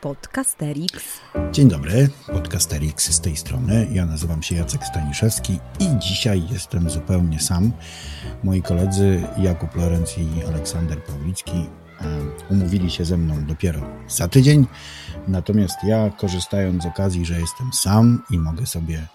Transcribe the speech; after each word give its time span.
Podcasterix. 0.00 1.20
Dzień 1.52 1.68
dobry, 1.68 2.08
Podcasterix 2.26 3.12
z 3.12 3.20
tej 3.20 3.36
strony. 3.36 3.88
Ja 3.92 4.06
nazywam 4.06 4.42
się 4.42 4.56
Jacek 4.56 4.84
Staniszewski 4.84 5.58
i 5.80 5.98
dzisiaj 5.98 6.42
jestem 6.52 6.90
zupełnie 6.90 7.40
sam. 7.40 7.72
Moi 8.44 8.62
koledzy 8.62 9.22
Jakub 9.38 9.76
Lorenz 9.76 10.18
i 10.18 10.44
Aleksander 10.44 11.04
Pawlicki 11.04 11.56
e, 11.56 11.64
umówili 12.50 12.90
się 12.90 13.04
ze 13.04 13.16
mną 13.16 13.44
dopiero 13.44 13.80
za 14.08 14.28
tydzień. 14.28 14.66
Natomiast 15.28 15.84
ja, 15.84 16.10
korzystając 16.10 16.82
z 16.82 16.86
okazji, 16.86 17.26
że 17.26 17.40
jestem 17.40 17.72
sam 17.72 18.22
i 18.30 18.38
mogę 18.38 18.66
sobie 18.66 19.06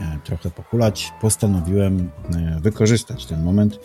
e, 0.00 0.18
trochę 0.24 0.50
pochulać, 0.50 1.12
postanowiłem 1.20 2.10
e, 2.34 2.60
wykorzystać 2.60 3.26
ten 3.26 3.42
moment 3.42 3.78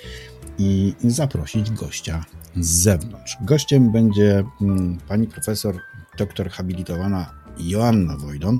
i 0.57 0.93
zaprosić 1.03 1.71
gościa 1.71 2.25
z 2.55 2.67
zewnątrz. 2.67 3.37
Gościem 3.41 3.91
będzie 3.91 4.43
mm, 4.61 4.97
pani 5.07 5.27
profesor, 5.27 5.79
doktor 6.19 6.49
habilitowana 6.49 7.33
Joanna 7.59 8.17
Wojdon, 8.17 8.59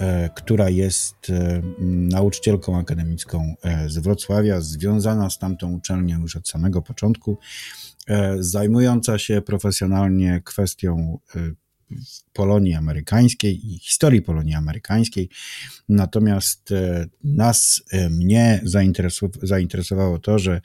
e, 0.00 0.30
która 0.36 0.70
jest 0.70 1.30
e, 1.30 1.62
nauczycielką 1.88 2.78
akademicką 2.78 3.54
e, 3.62 3.90
z 3.90 3.98
Wrocławia, 3.98 4.60
związana 4.60 5.30
z 5.30 5.38
tamtą 5.38 5.72
uczelnią 5.72 6.20
już 6.20 6.36
od 6.36 6.48
samego 6.48 6.82
początku, 6.82 7.38
zajmująca 8.38 9.18
się 9.18 9.42
profesjonalnie 9.42 10.40
kwestią 10.44 11.18
Polonii 12.32 12.74
Amerykańskiej 12.74 13.72
i 13.72 13.78
historii 13.78 14.22
Polonii 14.22 14.54
Amerykańskiej. 14.54 15.28
Natomiast 15.88 16.70
nas, 17.24 17.82
mnie 18.10 18.62
zainteresowało 19.42 20.18
to, 20.18 20.38
że 20.38 20.60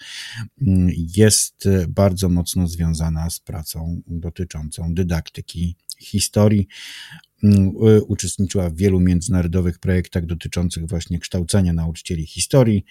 mm, 0.61 0.89
jest 1.17 1.69
bardzo 1.87 2.29
mocno 2.29 2.67
związana 2.67 3.29
z 3.29 3.39
pracą 3.39 4.01
dotyczącą 4.07 4.93
dydaktyki 4.93 5.75
historii. 5.99 6.67
Mm, 7.43 7.71
uczestniczyła 8.07 8.69
w 8.69 8.75
wielu 8.75 8.99
międzynarodowych 8.99 9.79
projektach 9.79 10.25
dotyczących 10.25 10.87
właśnie 10.87 11.19
kształcenia 11.19 11.73
nauczycieli 11.73 12.25
historii. 12.25 12.85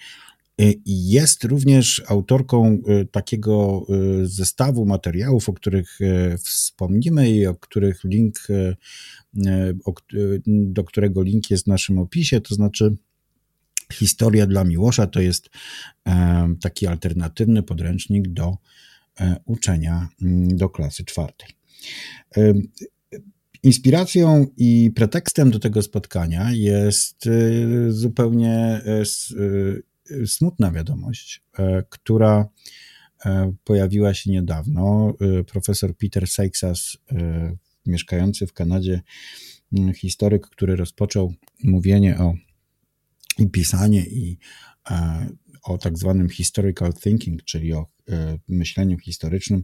Y, 0.61 0.81
jest 0.85 1.43
również 1.43 2.03
autorką 2.07 2.81
y, 3.01 3.05
takiego 3.05 3.85
y, 4.21 4.27
zestawu 4.27 4.85
materiałów, 4.85 5.49
o 5.49 5.53
których 5.53 5.99
wspomnimy 6.43 7.29
i 7.29 7.47
o 7.47 7.55
których 7.55 8.03
link, 8.03 8.47
do 10.47 10.83
którego 10.83 11.23
link 11.23 11.51
jest 11.51 11.63
w 11.63 11.67
naszym 11.67 11.99
opisie, 11.99 12.41
to 12.41 12.55
znaczy 12.55 12.95
Historia 13.93 14.47
dla 14.47 14.63
Miłosza 14.63 15.07
to 15.07 15.21
jest 15.21 15.49
taki 16.61 16.87
alternatywny 16.87 17.63
podręcznik 17.63 18.27
do 18.27 18.57
uczenia 19.45 20.09
mm, 20.21 20.57
do 20.57 20.69
klasy 20.69 21.05
czwartej. 21.05 21.49
Inspiracją 23.63 24.47
i 24.57 24.91
pretekstem 24.95 25.51
do 25.51 25.59
tego 25.59 25.81
spotkania 25.81 26.51
jest 26.51 27.29
zupełnie 27.89 28.81
smutna 30.25 30.71
wiadomość, 30.71 31.43
która 31.89 32.49
pojawiła 33.63 34.13
się 34.13 34.31
niedawno. 34.31 35.13
Profesor 35.47 35.97
Peter 35.97 36.27
Seixas, 36.27 36.97
mieszkający 37.85 38.47
w 38.47 38.53
Kanadzie, 38.53 39.01
historyk, 39.95 40.47
który 40.47 40.75
rozpoczął 40.75 41.33
mówienie 41.63 42.17
o 42.17 42.33
i 43.39 43.49
pisanie 43.49 44.05
i 44.05 44.37
o 45.63 45.77
tak 45.77 45.97
zwanym 45.97 46.29
historical 46.29 46.93
thinking, 46.93 47.43
czyli 47.43 47.73
o 47.73 47.85
myśleniu 48.47 48.97
historycznym, 48.97 49.63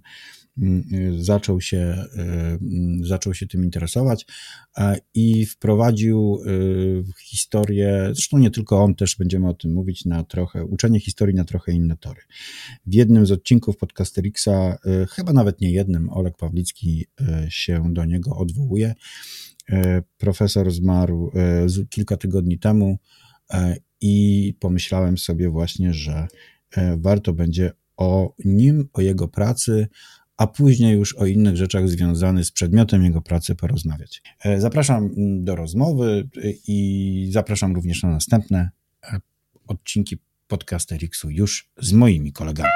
zaczął 1.18 1.62
się, 1.62 2.06
zaczął 3.02 3.34
się 3.34 3.48
tym 3.48 3.64
interesować 3.64 4.26
i 5.14 5.46
wprowadził 5.46 6.40
historię, 7.24 8.10
zresztą 8.14 8.38
nie 8.38 8.52
tylko 8.52 8.84
on, 8.84 8.96
też 8.96 9.16
będziemy 9.16 9.50
o 9.50 9.54
tym 9.54 9.74
mówić, 9.74 10.06
na 10.06 10.24
trochę, 10.24 10.66
uczenie 10.66 11.00
historii 11.00 11.36
na 11.36 11.46
trochę 11.46 11.72
inne 11.72 11.98
tory. 11.98 12.22
W 12.86 12.94
jednym 12.94 13.26
z 13.26 13.32
odcinków 13.32 13.78
Podcasterixa, 13.78 14.78
chyba 15.10 15.34
nawet 15.34 15.62
nie 15.62 15.72
jednym, 15.72 16.10
Olek 16.10 16.38
Pawlicki 16.38 17.06
się 17.50 17.94
do 17.94 18.06
niego 18.06 18.36
odwołuje. 18.38 18.96
Profesor 20.18 20.72
zmarł 20.72 21.32
kilka 21.90 22.18
tygodni 22.18 22.60
temu 22.60 22.98
i 24.02 24.54
pomyślałem 24.60 25.18
sobie 25.18 25.50
właśnie, 25.50 25.94
że 25.94 26.28
warto 26.98 27.34
będzie 27.34 27.72
o 27.98 28.34
nim, 28.46 28.90
o 28.94 29.02
jego 29.02 29.28
pracy, 29.28 29.88
a 30.38 30.48
później 30.48 30.96
już 30.96 31.16
o 31.16 31.26
innych 31.26 31.58
rzeczach 31.58 31.90
związanych 31.90 32.46
z 32.46 32.52
przedmiotem 32.52 33.04
jego 33.04 33.22
pracy 33.22 33.56
porozmawiać. 33.56 34.22
E, 34.44 34.62
zapraszam 34.62 35.10
do 35.44 35.56
rozmowy 35.56 36.30
i 36.68 37.30
zapraszam 37.32 37.76
również 37.76 38.04
na 38.04 38.10
następne 38.10 38.70
e, 39.04 39.20
odcinki 39.68 40.18
podcasterixu 40.48 41.30
już 41.30 41.70
z 41.78 41.94
moimi 41.94 42.32
kolegami. 42.32 42.70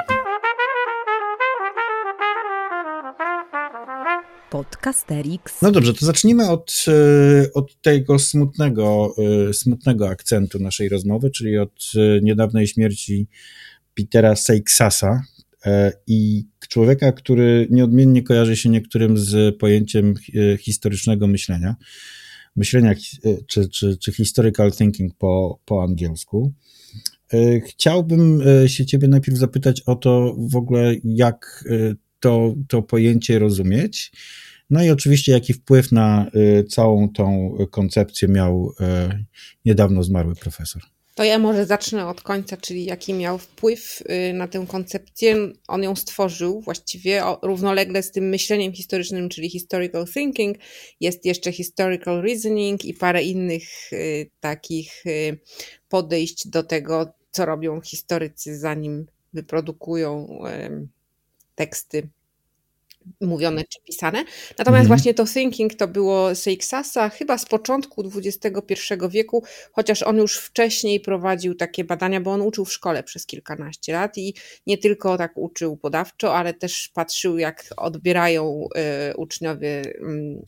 Podcasterix. 4.50 5.62
No 5.62 5.72
dobrze, 5.72 5.94
to 5.94 6.06
zacznijmy 6.06 6.50
od, 6.50 6.86
e, 6.88 7.53
od 7.53 7.81
tego 7.81 8.19
smutnego, 8.19 9.16
smutnego 9.53 10.09
akcentu 10.09 10.59
naszej 10.59 10.90
rozmowy, 10.90 11.31
czyli 11.31 11.57
od 11.57 11.91
niedawnej 12.22 12.68
śmierci 12.68 13.28
Petera 13.99 14.35
Seixasa 14.35 15.21
e, 15.65 15.91
i 16.07 16.45
człowieka, 16.69 17.11
który 17.11 17.67
nieodmiennie 17.71 18.23
kojarzy 18.23 18.55
się 18.57 18.69
niektórym 18.69 19.17
z 19.17 19.57
pojęciem 19.57 20.13
e, 20.35 20.57
historycznego 20.57 21.27
myślenia, 21.27 21.75
myślenia 22.55 22.91
e, 22.91 22.95
czy, 23.47 23.69
czy, 23.69 23.97
czy 23.97 24.11
historical 24.11 24.71
thinking 24.71 25.13
po, 25.17 25.59
po 25.65 25.83
angielsku. 25.83 26.53
Chciałbym 27.67 28.43
się 28.67 28.85
ciebie 28.85 29.07
najpierw 29.07 29.38
zapytać 29.38 29.81
o 29.81 29.95
to 29.95 30.35
w 30.38 30.55
ogóle, 30.55 30.95
jak 31.03 31.65
to, 32.19 32.55
to 32.67 32.81
pojęcie 32.81 33.39
rozumieć. 33.39 34.11
No 34.69 34.83
i 34.83 34.89
oczywiście, 34.89 35.31
jaki 35.31 35.53
wpływ 35.53 35.91
na 35.91 36.31
całą 36.69 37.09
tą 37.09 37.55
koncepcję 37.71 38.27
miał 38.27 38.73
niedawno 39.65 40.03
zmarły 40.03 40.35
profesor. 40.35 40.81
To 41.19 41.24
ja 41.24 41.40
może 41.40 41.66
zacznę 41.66 42.07
od 42.07 42.22
końca, 42.22 42.57
czyli 42.57 42.85
jaki 42.85 43.13
miał 43.13 43.38
wpływ 43.38 44.02
y, 44.02 44.34
na 44.34 44.47
tę 44.47 44.66
koncepcję. 44.68 45.52
On 45.68 45.84
ją 45.84 45.96
stworzył 45.96 46.62
właściwie 46.62 47.24
równolegle 47.41 48.03
z 48.03 48.12
tym 48.12 48.30
myśleniem 48.30 48.74
historycznym, 48.74 49.30
czyli 49.30 49.50
historical 49.50 50.06
thinking. 50.07 50.57
Jest 51.00 51.25
jeszcze 51.25 51.52
historical 51.52 52.22
reasoning 52.22 52.85
i 52.85 52.94
parę 52.94 53.24
innych 53.24 53.94
y, 53.94 54.30
takich 54.40 55.06
y, 55.06 55.40
podejść 55.90 56.47
do 56.47 56.63
tego, 56.63 57.13
co 57.31 57.46
robią 57.46 57.81
historycy, 57.81 58.59
zanim 58.59 59.06
wyprodukują 59.34 60.40
teksty 61.56 62.09
mówione 63.21 63.63
czy 63.63 63.79
pisane. 63.83 64.23
Natomiast 64.57 64.85
mm. 64.85 64.87
właśnie 64.87 65.13
to 65.13 65.25
thinking 65.25 65.75
to 65.75 65.87
było 65.87 66.35
Seixasa 66.35 67.09
chyba 67.09 67.37
z 67.37 67.45
początku 67.45 68.11
XXI 68.15 68.75
wieku, 69.09 69.43
chociaż 69.71 70.03
on 70.03 70.17
już 70.17 70.37
wcześniej 70.37 70.99
prowadził 70.99 71.55
takie 71.55 71.83
badania, 71.83 72.21
bo 72.21 72.31
on 72.31 72.41
uczył 72.41 72.65
w 72.65 72.73
szkole 72.73 73.03
przez 73.03 73.25
kilkanaście 73.25 73.93
lat 73.93 74.17
i 74.17 74.33
nie 74.67 74.77
tylko 74.77 75.17
tak 75.17 75.31
uczył 75.35 75.77
podawczo, 75.77 76.35
ale 76.35 76.53
też 76.53 76.89
patrzył 76.93 77.37
jak 77.37 77.65
odbierają 77.77 78.67
y, 79.11 79.17
uczniowie 79.17 79.81
y, 79.85 79.93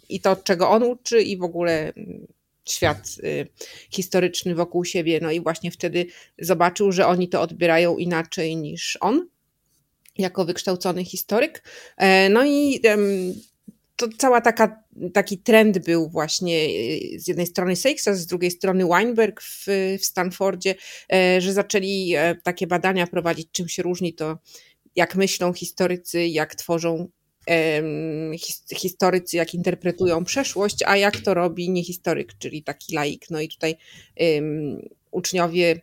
i 0.09 0.22
to, 0.22 0.35
czego 0.35 0.69
on 0.69 0.83
uczy 0.83 1.22
i 1.22 1.38
w 1.38 1.43
ogóle 1.43 1.89
y, 1.97 2.28
świat 2.69 3.07
y, 3.23 3.47
historyczny 3.91 4.55
wokół 4.55 4.85
siebie. 4.85 5.19
No 5.22 5.31
i 5.31 5.41
właśnie 5.41 5.72
wtedy 5.72 6.05
zobaczył, 6.39 6.91
że 6.91 7.07
oni 7.07 7.29
to 7.29 7.41
odbierają 7.41 7.97
inaczej 7.97 8.57
niż 8.57 8.97
on 9.01 9.28
jako 10.17 10.45
wykształcony 10.45 11.05
historyk. 11.05 11.63
E, 11.97 12.29
no 12.29 12.46
i 12.46 12.79
to 13.96 14.08
cała 14.17 14.41
taka, 14.41 14.84
taki 15.13 15.37
trend 15.37 15.85
był 15.85 16.09
właśnie 16.09 16.58
e, 16.58 17.19
z 17.19 17.28
jednej 17.28 17.47
strony 17.47 17.75
Seixas, 17.75 18.19
z 18.19 18.25
drugiej 18.25 18.52
strony 18.52 18.85
Weinberg 18.85 19.41
w, 19.41 19.66
w 20.02 20.05
Stanfordzie, 20.05 20.75
e, 21.13 21.41
że 21.41 21.53
zaczęli 21.53 22.13
takie 22.43 22.67
badania 22.67 23.08
prowadzić, 23.08 23.47
czym 23.52 23.69
się 23.69 23.84
różni 23.84 24.13
to, 24.13 24.37
jak 24.96 25.16
myślą 25.16 25.53
historycy, 25.53 26.28
jak 26.28 26.55
tworzą 26.55 27.07
historycy, 28.75 29.37
jak 29.37 29.53
interpretują 29.53 30.25
przeszłość, 30.25 30.84
a 30.85 30.97
jak 30.97 31.17
to 31.17 31.34
robi 31.34 31.69
niehistoryk, 31.69 32.37
czyli 32.37 32.64
taki 32.64 32.96
laik. 32.96 33.25
No 33.29 33.41
i 33.41 33.47
tutaj 33.47 33.75
um, 34.19 34.81
uczniowie 35.11 35.81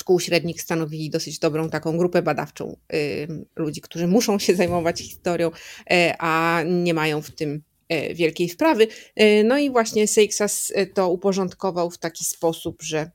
szkół 0.00 0.20
średnich 0.20 0.62
stanowili 0.62 1.10
dosyć 1.10 1.38
dobrą 1.38 1.70
taką 1.70 1.98
grupę 1.98 2.22
badawczą 2.22 2.76
ludzi, 3.56 3.80
którzy 3.80 4.06
muszą 4.06 4.38
się 4.38 4.54
zajmować 4.54 5.00
historią, 5.00 5.50
e, 5.90 6.14
a 6.18 6.62
nie 6.66 6.94
mają 6.94 7.22
w 7.22 7.30
tym 7.30 7.62
e, 7.88 8.14
wielkiej 8.14 8.48
wprawy. 8.48 8.86
E, 9.16 9.44
no 9.44 9.58
i 9.58 9.70
właśnie 9.70 10.06
Seixas 10.06 10.72
to 10.94 11.10
uporządkował 11.10 11.90
w 11.90 11.98
taki 11.98 12.24
sposób, 12.24 12.82
że 12.82 13.10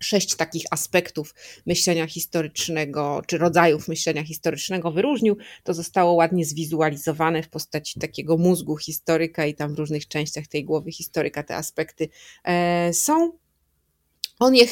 sześć 0.00 0.34
takich 0.34 0.64
aspektów 0.70 1.34
myślenia 1.66 2.06
historycznego, 2.06 3.22
czy 3.26 3.38
rodzajów 3.38 3.88
myślenia 3.88 4.24
historycznego 4.24 4.92
wyróżnił, 4.92 5.36
to 5.62 5.74
zostało 5.74 6.12
ładnie 6.12 6.44
zwizualizowane 6.44 7.42
w 7.42 7.48
postaci 7.48 8.00
takiego 8.00 8.36
mózgu 8.36 8.76
historyka 8.76 9.46
i 9.46 9.54
tam 9.54 9.74
w 9.74 9.78
różnych 9.78 10.08
częściach 10.08 10.46
tej 10.46 10.64
głowy 10.64 10.92
historyka 10.92 11.42
te 11.42 11.56
aspekty 11.56 12.08
są. 12.92 13.43
On 14.44 14.54
je 14.54 14.66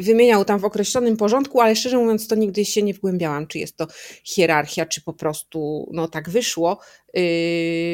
wymieniał 0.00 0.44
tam 0.44 0.58
w 0.58 0.64
określonym 0.64 1.16
porządku, 1.16 1.60
ale 1.60 1.76
szczerze 1.76 1.98
mówiąc, 1.98 2.28
to 2.28 2.34
nigdy 2.34 2.64
się 2.64 2.82
nie 2.82 2.94
wgłębiałam, 2.94 3.46
czy 3.46 3.58
jest 3.58 3.76
to 3.76 3.86
hierarchia, 4.24 4.86
czy 4.86 5.00
po 5.02 5.12
prostu 5.12 5.88
no, 5.92 6.08
tak 6.08 6.30
wyszło. 6.30 6.78
Yy, 7.14 7.22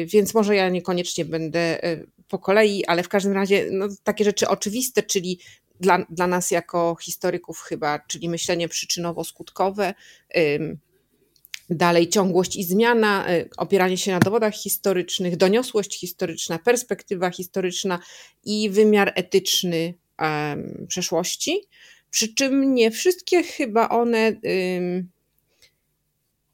więc 0.05 0.33
może 0.33 0.55
ja 0.55 0.69
niekoniecznie 0.69 1.25
będę 1.25 1.83
e, 1.83 2.05
po 2.27 2.39
kolei, 2.39 2.85
ale 2.85 3.03
w 3.03 3.09
każdym 3.09 3.33
razie 3.33 3.67
no, 3.71 3.87
takie 4.03 4.23
rzeczy 4.23 4.47
oczywiste, 4.47 5.03
czyli 5.03 5.39
dla, 5.79 6.05
dla 6.09 6.27
nas 6.27 6.51
jako 6.51 6.97
historyków 7.01 7.59
chyba, 7.59 7.99
czyli 7.99 8.29
myślenie 8.29 8.67
przyczynowo-skutkowe, 8.67 9.93
dalej 11.69 12.09
ciągłość 12.09 12.55
i 12.55 12.63
zmiana, 12.63 13.31
y, 13.33 13.49
opieranie 13.57 13.97
się 13.97 14.11
na 14.11 14.19
dowodach 14.19 14.53
historycznych, 14.53 15.37
doniosłość 15.37 15.99
historyczna, 15.99 16.59
perspektywa 16.59 17.29
historyczna 17.29 17.99
i 18.43 18.69
wymiar 18.69 19.11
etyczny 19.15 19.93
przeszłości. 20.87 21.61
Przy 22.09 22.33
czym 22.33 22.73
nie 22.73 22.91
wszystkie 22.91 23.43
chyba 23.43 23.89
one 23.89 24.33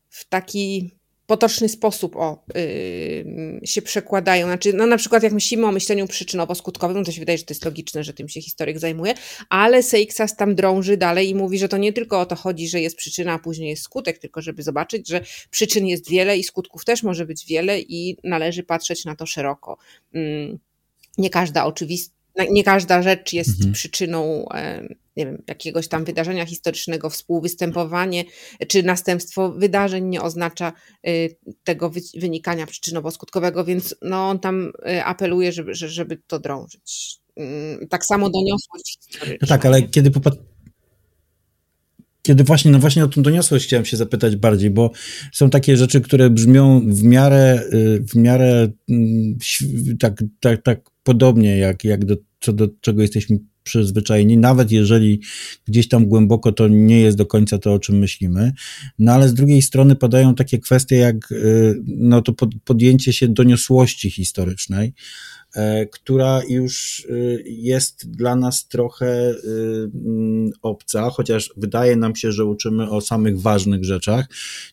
w 0.09 0.25
taki 0.29 0.91
potoczny 1.31 1.69
sposób 1.69 2.15
o, 2.15 2.45
się 3.63 3.81
przekładają. 3.81 4.47
Znaczy, 4.47 4.73
no 4.73 4.85
na 4.85 4.97
przykład 4.97 5.23
jak 5.23 5.33
myślimy 5.33 5.67
o 5.67 5.71
myśleniu 5.71 6.05
przyczynowo-skutkowym, 6.05 6.93
no 6.93 7.03
to 7.03 7.11
się 7.11 7.19
wydaje, 7.19 7.37
że 7.37 7.43
to 7.43 7.53
jest 7.53 7.65
logiczne, 7.65 8.03
że 8.03 8.13
tym 8.13 8.29
się 8.29 8.41
historyk 8.41 8.79
zajmuje, 8.79 9.13
ale 9.49 9.83
Seixas 9.83 10.35
tam 10.35 10.55
drąży 10.55 10.97
dalej 10.97 11.29
i 11.29 11.35
mówi, 11.35 11.59
że 11.59 11.69
to 11.69 11.77
nie 11.77 11.93
tylko 11.93 12.19
o 12.19 12.25
to 12.25 12.35
chodzi, 12.35 12.67
że 12.67 12.81
jest 12.81 12.95
przyczyna, 12.95 13.33
a 13.33 13.39
później 13.39 13.69
jest 13.69 13.83
skutek, 13.83 14.17
tylko 14.17 14.41
żeby 14.41 14.63
zobaczyć, 14.63 15.07
że 15.07 15.21
przyczyn 15.49 15.87
jest 15.87 16.09
wiele 16.09 16.37
i 16.37 16.43
skutków 16.43 16.85
też 16.85 17.03
może 17.03 17.25
być 17.25 17.45
wiele 17.45 17.79
i 17.79 18.17
należy 18.23 18.63
patrzeć 18.63 19.05
na 19.05 19.15
to 19.15 19.25
szeroko. 19.25 19.77
Yy, 20.13 20.57
nie 21.17 21.29
każda 21.29 21.65
oczywista 21.65 22.20
nie 22.51 22.63
każda 22.63 23.01
rzecz 23.01 23.33
jest 23.33 23.49
mhm. 23.49 23.73
przyczyną 23.73 24.45
nie 25.17 25.25
wiem, 25.25 25.43
jakiegoś 25.47 25.87
tam 25.87 26.05
wydarzenia 26.05 26.45
historycznego, 26.45 27.09
współwystępowanie 27.09 28.23
czy 28.67 28.83
następstwo 28.83 29.51
wydarzeń 29.51 30.05
nie 30.05 30.21
oznacza 30.21 30.73
y, 31.07 31.37
tego 31.63 31.91
wynikania 32.17 32.65
przyczynowo-skutkowego, 32.65 33.65
więc 33.65 33.95
no, 34.01 34.29
on 34.29 34.39
tam 34.39 34.71
y, 34.89 35.03
apeluje, 35.03 35.51
żeby, 35.51 35.75
żeby 35.75 36.17
to 36.27 36.39
drążyć. 36.39 37.17
Mm, 37.35 37.87
tak 37.87 38.05
samo 38.05 38.29
doniosłość 38.29 38.97
historyczna. 38.97 39.37
No 39.41 39.47
tak, 39.47 39.65
ale 39.65 39.81
kiedy 39.81 40.11
popatrz 40.11 40.37
kiedy 42.23 42.43
właśnie, 42.43 42.71
no 42.71 42.79
właśnie 42.79 43.03
o 43.03 43.07
tą 43.07 43.21
doniosłość 43.21 43.65
chciałem 43.65 43.85
się 43.85 43.97
zapytać 43.97 44.35
bardziej, 44.35 44.69
bo 44.69 44.91
są 45.33 45.49
takie 45.49 45.77
rzeczy, 45.77 46.01
które 46.01 46.29
brzmią 46.29 46.81
w 46.87 47.03
miarę, 47.03 47.63
y, 47.73 48.03
w 48.11 48.15
miarę 48.15 48.71
mm, 48.89 49.37
tak, 49.99 50.23
tak, 50.39 50.63
tak 50.63 50.90
podobnie, 51.03 51.57
jak, 51.57 51.83
jak 51.83 52.05
do, 52.05 52.17
co 52.39 52.53
do 52.53 52.67
czego 52.81 53.01
jesteśmy 53.01 53.39
przyzwyczajeni, 53.63 54.37
nawet 54.37 54.71
jeżeli 54.71 55.21
gdzieś 55.67 55.87
tam 55.87 56.05
głęboko 56.05 56.51
to 56.51 56.67
nie 56.67 57.01
jest 57.01 57.17
do 57.17 57.25
końca 57.25 57.57
to, 57.57 57.73
o 57.73 57.79
czym 57.79 57.97
myślimy. 57.97 58.51
No 58.99 59.13
ale 59.13 59.29
z 59.29 59.33
drugiej 59.33 59.61
strony 59.61 59.95
padają 59.95 60.35
takie 60.35 60.59
kwestie 60.59 60.95
jak 60.95 61.31
y, 61.31 61.81
no 61.85 62.21
to 62.21 62.33
podjęcie 62.63 63.13
się 63.13 63.27
doniosłości 63.27 64.11
historycznej, 64.11 64.93
e, 65.55 65.85
która 65.85 66.41
już 66.49 66.99
y, 66.99 67.43
jest 67.45 68.11
dla 68.11 68.35
nas 68.35 68.67
trochę 68.67 69.31
y, 69.31 69.35
mm, 70.05 70.51
obca, 70.61 71.09
chociaż 71.09 71.53
wydaje 71.57 71.95
nam 71.95 72.15
się, 72.15 72.31
że 72.31 72.45
uczymy 72.45 72.89
o 72.89 73.01
samych 73.01 73.41
ważnych 73.41 73.85
rzeczach, 73.85 74.25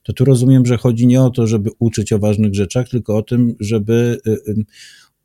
to 0.03 0.13
tu 0.13 0.25
rozumiem, 0.25 0.67
że 0.67 0.77
chodzi 0.77 1.07
nie 1.07 1.23
o 1.23 1.31
to, 1.31 1.47
żeby 1.47 1.71
uczyć 1.79 2.13
o 2.13 2.19
ważnych 2.19 2.55
rzeczach, 2.55 2.89
tylko 2.89 3.17
o 3.17 3.23
tym, 3.23 3.55
żeby 3.61 4.21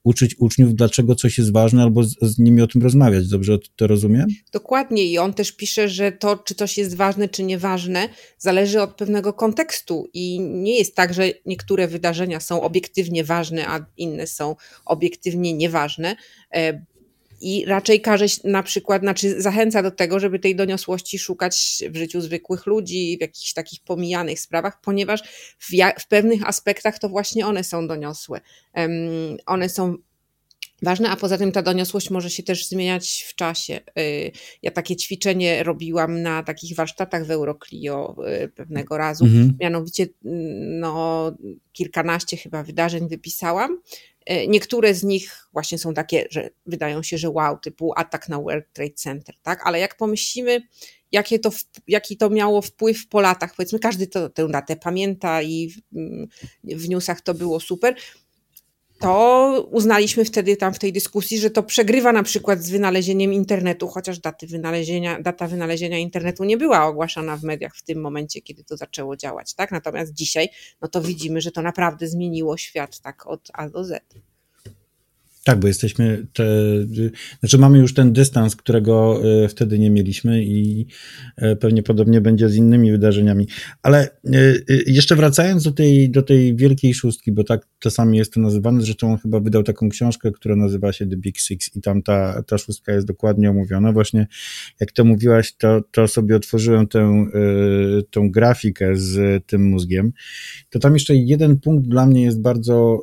uczyć 0.03 0.35
uczniów, 0.39 0.75
dlaczego 0.75 1.15
coś 1.15 1.37
jest 1.37 1.53
ważne, 1.53 1.83
albo 1.83 2.03
z, 2.03 2.15
z, 2.21 2.39
nimi 2.39 2.61
o 2.61 2.67
tym 2.67 2.81
rozmawiać. 2.81 3.27
Dobrze 3.27 3.57
to 3.75 3.87
rozumiem? 3.87 4.27
Dokładnie 4.51 5.05
i 5.05 5.17
on 5.17 5.33
też 5.33 5.51
pisze, 5.51 5.89
że 5.89 6.11
to, 6.11 6.37
czy 6.37 6.55
coś 6.55 6.77
jest 6.77 6.95
ważne, 6.95 7.29
czy 7.29 7.43
nieważne, 7.43 8.09
zależy 8.37 8.81
od 8.81 8.95
pewnego 8.95 9.33
kontekstu 9.33 10.07
i 10.13 10.39
nie 10.39 10.77
jest 10.77 10.95
tak, 10.95 11.13
że 11.13 11.31
niektóre 11.45 11.87
wydarzenia 11.87 12.39
są 12.39 12.61
obiektywnie 12.61 13.23
ważne, 13.23 13.67
a 13.67 13.85
inne 13.97 14.27
są 14.27 14.55
obiektywnie 14.85 15.53
nieważne, 15.53 16.15
e, 16.53 16.85
i 17.43 17.65
raczej 17.65 18.01
każe 18.01 18.25
na 18.43 18.63
przykład, 18.63 19.01
znaczy 19.01 19.41
zachęca 19.41 19.83
do 19.83 19.91
tego, 19.91 20.19
żeby 20.19 20.39
tej 20.39 20.55
doniosłości 20.55 21.19
szukać 21.19 21.83
w 21.89 21.97
życiu 21.97 22.21
zwykłych 22.21 22.65
ludzi, 22.65 23.17
w 23.17 23.21
jakichś 23.21 23.53
takich 23.53 23.79
pomijanych 23.83 24.39
sprawach, 24.39 24.81
ponieważ 24.81 25.23
w, 25.59 25.67
w 25.99 26.07
pewnych 26.07 26.47
aspektach 26.47 26.99
to 26.99 27.09
właśnie 27.09 27.47
one 27.47 27.63
są 27.63 27.87
doniosłe. 27.87 28.41
Um, 28.75 29.37
one 29.45 29.69
są 29.69 29.95
ważne, 30.81 31.09
a 31.09 31.15
poza 31.15 31.37
tym 31.37 31.51
ta 31.51 31.61
doniosłość 31.61 32.09
może 32.09 32.29
się 32.29 32.43
też 32.43 32.67
zmieniać 32.67 33.25
w 33.29 33.35
czasie. 33.35 33.79
Y, 33.99 34.31
ja 34.61 34.71
takie 34.71 34.95
ćwiczenie 34.95 35.63
robiłam 35.63 36.21
na 36.21 36.43
takich 36.43 36.75
warsztatach 36.75 37.25
w 37.25 37.31
Euroclio 37.31 38.15
y, 38.43 38.49
pewnego 38.49 38.97
razu, 38.97 39.25
mhm. 39.25 39.57
mianowicie 39.59 40.07
no, 40.79 41.31
kilkanaście 41.73 42.37
chyba 42.37 42.63
wydarzeń 42.63 43.09
wypisałam 43.09 43.81
niektóre 44.47 44.93
z 44.93 45.03
nich 45.03 45.47
właśnie 45.53 45.77
są 45.77 45.93
takie, 45.93 46.27
że 46.29 46.49
wydają 46.65 47.03
się, 47.03 47.17
że 47.17 47.29
wow, 47.29 47.57
typu 47.57 47.93
atak 47.95 48.29
na 48.29 48.39
World 48.41 48.65
Trade 48.73 48.93
Center, 48.93 49.35
tak? 49.41 49.61
Ale 49.67 49.79
jak 49.79 49.97
pomyślimy, 49.97 50.61
jakie 51.11 51.39
to, 51.39 51.49
jaki 51.87 52.17
to 52.17 52.29
miało 52.29 52.61
wpływ 52.61 53.07
po 53.07 53.21
latach, 53.21 53.55
powiedzmy, 53.55 53.79
każdy 53.79 54.07
to, 54.07 54.29
tę 54.29 54.47
datę 54.47 54.75
pamięta 54.75 55.41
i 55.41 55.69
w, 55.69 55.79
w 56.63 56.89
newsach 56.89 57.21
to 57.21 57.33
było 57.33 57.59
super, 57.59 57.95
to 59.03 59.67
uznaliśmy 59.71 60.25
wtedy 60.25 60.57
tam 60.57 60.73
w 60.73 60.79
tej 60.79 60.93
dyskusji, 60.93 61.39
że 61.39 61.49
to 61.49 61.63
przegrywa 61.63 62.11
na 62.11 62.23
przykład 62.23 62.63
z 62.63 62.69
wynalezieniem 62.69 63.33
internetu, 63.33 63.87
chociaż 63.87 64.19
daty 64.19 64.47
wynalezienia, 64.47 65.21
data 65.21 65.47
wynalezienia 65.47 65.97
internetu 65.97 66.43
nie 66.43 66.57
była 66.57 66.85
ogłaszana 66.85 67.37
w 67.37 67.43
mediach 67.43 67.75
w 67.75 67.83
tym 67.83 68.01
momencie, 68.01 68.41
kiedy 68.41 68.63
to 68.63 68.77
zaczęło 68.77 69.17
działać, 69.17 69.53
tak? 69.53 69.71
Natomiast 69.71 70.13
dzisiaj, 70.13 70.49
no 70.81 70.87
to 70.87 71.01
widzimy, 71.01 71.41
że 71.41 71.51
to 71.51 71.61
naprawdę 71.61 72.07
zmieniło 72.07 72.57
świat 72.57 72.99
tak 72.99 73.27
od 73.27 73.49
A 73.53 73.69
do 73.69 73.83
Z. 73.83 74.03
Tak, 75.45 75.59
bo 75.59 75.67
jesteśmy, 75.67 76.27
te, 76.33 76.45
znaczy 77.39 77.57
mamy 77.57 77.77
już 77.77 77.93
ten 77.93 78.13
dystans, 78.13 78.55
którego 78.55 79.21
e, 79.43 79.47
wtedy 79.47 79.79
nie 79.79 79.89
mieliśmy 79.91 80.43
i 80.43 80.87
e, 81.37 81.55
pewnie 81.55 81.83
podobnie 81.83 82.21
będzie 82.21 82.49
z 82.49 82.55
innymi 82.55 82.91
wydarzeniami. 82.91 83.47
Ale 83.81 83.99
e, 84.03 84.09
jeszcze 84.87 85.15
wracając 85.15 85.63
do 85.63 85.71
tej, 85.71 86.11
do 86.11 86.21
tej 86.21 86.55
wielkiej 86.55 86.93
szóstki, 86.93 87.31
bo 87.31 87.43
tak 87.43 87.67
czasami 87.79 88.17
jest 88.17 88.33
to 88.33 88.39
nazywane, 88.39 88.81
zresztą 88.81 89.11
on 89.11 89.17
chyba 89.17 89.39
wydał 89.39 89.63
taką 89.63 89.89
książkę, 89.89 90.31
która 90.31 90.55
nazywa 90.55 90.93
się 90.93 91.07
The 91.07 91.17
Big 91.17 91.39
Six 91.39 91.75
i 91.75 91.81
tam 91.81 92.01
ta, 92.01 92.43
ta 92.43 92.57
szóstka 92.57 92.93
jest 92.93 93.07
dokładnie 93.07 93.49
omówiona. 93.49 93.91
Właśnie 93.91 94.27
jak 94.79 94.91
to 94.91 95.05
mówiłaś, 95.05 95.55
to, 95.57 95.81
to 95.91 96.07
sobie 96.07 96.35
otworzyłem 96.35 96.87
tę, 96.87 97.25
tą 98.11 98.31
grafikę 98.31 98.95
z 98.95 99.45
tym 99.45 99.63
mózgiem. 99.69 100.11
To 100.69 100.79
tam 100.79 100.93
jeszcze 100.93 101.15
jeden 101.15 101.59
punkt 101.59 101.87
dla 101.87 102.05
mnie 102.05 102.23
jest 102.23 102.41
bardzo, 102.41 103.01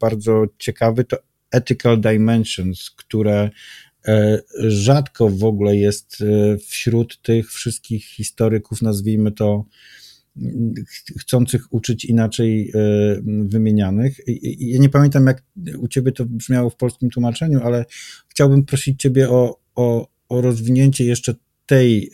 bardzo 0.00 0.49
ciekawy, 0.58 1.04
to 1.04 1.16
ethical 1.50 2.00
dimensions, 2.00 2.90
które 2.90 3.50
e, 4.08 4.38
rzadko 4.58 5.28
w 5.28 5.44
ogóle 5.44 5.76
jest 5.76 6.18
e, 6.22 6.58
wśród 6.58 7.22
tych 7.22 7.52
wszystkich 7.52 8.04
historyków, 8.04 8.82
nazwijmy 8.82 9.32
to, 9.32 9.64
chcących 11.18 11.72
uczyć 11.72 12.04
inaczej 12.04 12.70
e, 12.70 12.74
wymienianych. 13.24 14.20
Ja 14.58 14.78
nie 14.78 14.88
pamiętam, 14.88 15.26
jak 15.26 15.42
u 15.78 15.88
ciebie 15.88 16.12
to 16.12 16.24
brzmiało 16.26 16.70
w 16.70 16.76
polskim 16.76 17.10
tłumaczeniu, 17.10 17.60
ale 17.62 17.84
chciałbym 18.28 18.64
prosić 18.64 19.00
ciebie 19.00 19.30
o, 19.30 19.60
o, 19.74 20.08
o 20.28 20.40
rozwinięcie 20.40 21.04
jeszcze 21.04 21.34
tej, 21.66 22.10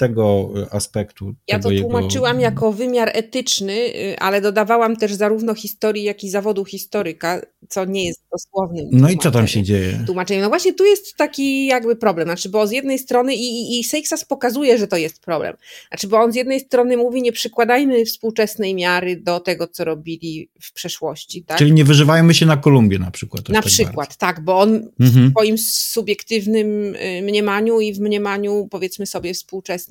tego 0.00 0.50
e, 0.56 0.74
aspektu. 0.74 1.34
Ja 1.48 1.58
tego 1.58 1.74
to 1.74 1.80
tłumaczyłam 1.80 2.36
jego... 2.36 2.44
jako 2.44 2.72
wymiar 2.72 3.10
etyczny, 3.14 3.72
y, 3.72 4.18
ale 4.18 4.40
dodawałam 4.40 4.96
też 4.96 5.14
zarówno 5.14 5.54
historii, 5.54 6.04
jak 6.04 6.24
i 6.24 6.30
zawodu 6.30 6.64
historyka, 6.64 7.40
co 7.68 7.84
nie 7.84 8.04
jest 8.06 8.20
dosłownym. 8.32 8.88
No 8.92 9.10
i 9.10 9.18
co 9.18 9.30
tam 9.30 9.46
się 9.46 9.62
dzieje? 9.62 10.04
Tłumaczeniem. 10.06 10.42
No 10.42 10.48
właśnie 10.48 10.74
tu 10.74 10.84
jest 10.84 11.16
taki 11.16 11.66
jakby 11.66 11.96
problem, 11.96 12.26
znaczy, 12.26 12.48
bo 12.48 12.66
z 12.66 12.72
jednej 12.72 12.98
strony 12.98 13.34
i, 13.34 13.40
i, 13.40 13.80
i 13.80 13.84
Seixas 13.84 14.24
pokazuje, 14.24 14.78
że 14.78 14.86
to 14.86 14.96
jest 14.96 15.20
problem. 15.20 15.56
Znaczy, 15.88 16.08
bo 16.08 16.18
on 16.18 16.32
z 16.32 16.34
jednej 16.34 16.60
strony 16.60 16.96
mówi, 16.96 17.22
nie 17.22 17.32
przykładajmy 17.32 18.04
współczesnej 18.04 18.74
miary 18.74 19.16
do 19.16 19.40
tego, 19.40 19.68
co 19.68 19.84
robili 19.84 20.50
w 20.62 20.72
przeszłości. 20.72 21.44
Tak? 21.44 21.58
Czyli 21.58 21.72
nie 21.72 21.84
wyżywajmy 21.84 22.34
się 22.34 22.46
na 22.46 22.56
Kolumbię 22.56 22.98
na 22.98 23.10
przykład. 23.10 23.48
Na 23.48 23.54
tak 23.54 23.64
przykład, 23.64 23.96
bardzo. 23.96 24.16
tak, 24.18 24.44
bo 24.44 24.58
on 24.58 24.90
mhm. 25.00 25.28
w 25.28 25.30
swoim 25.30 25.58
subiektywnym 25.58 26.94
y, 26.94 27.22
mniemaniu 27.22 27.80
i 27.80 27.94
w 27.94 28.00
mniemaniu, 28.00 28.68
powiedzmy 28.70 29.06
sobie, 29.06 29.34
współczesnych, 29.34 29.89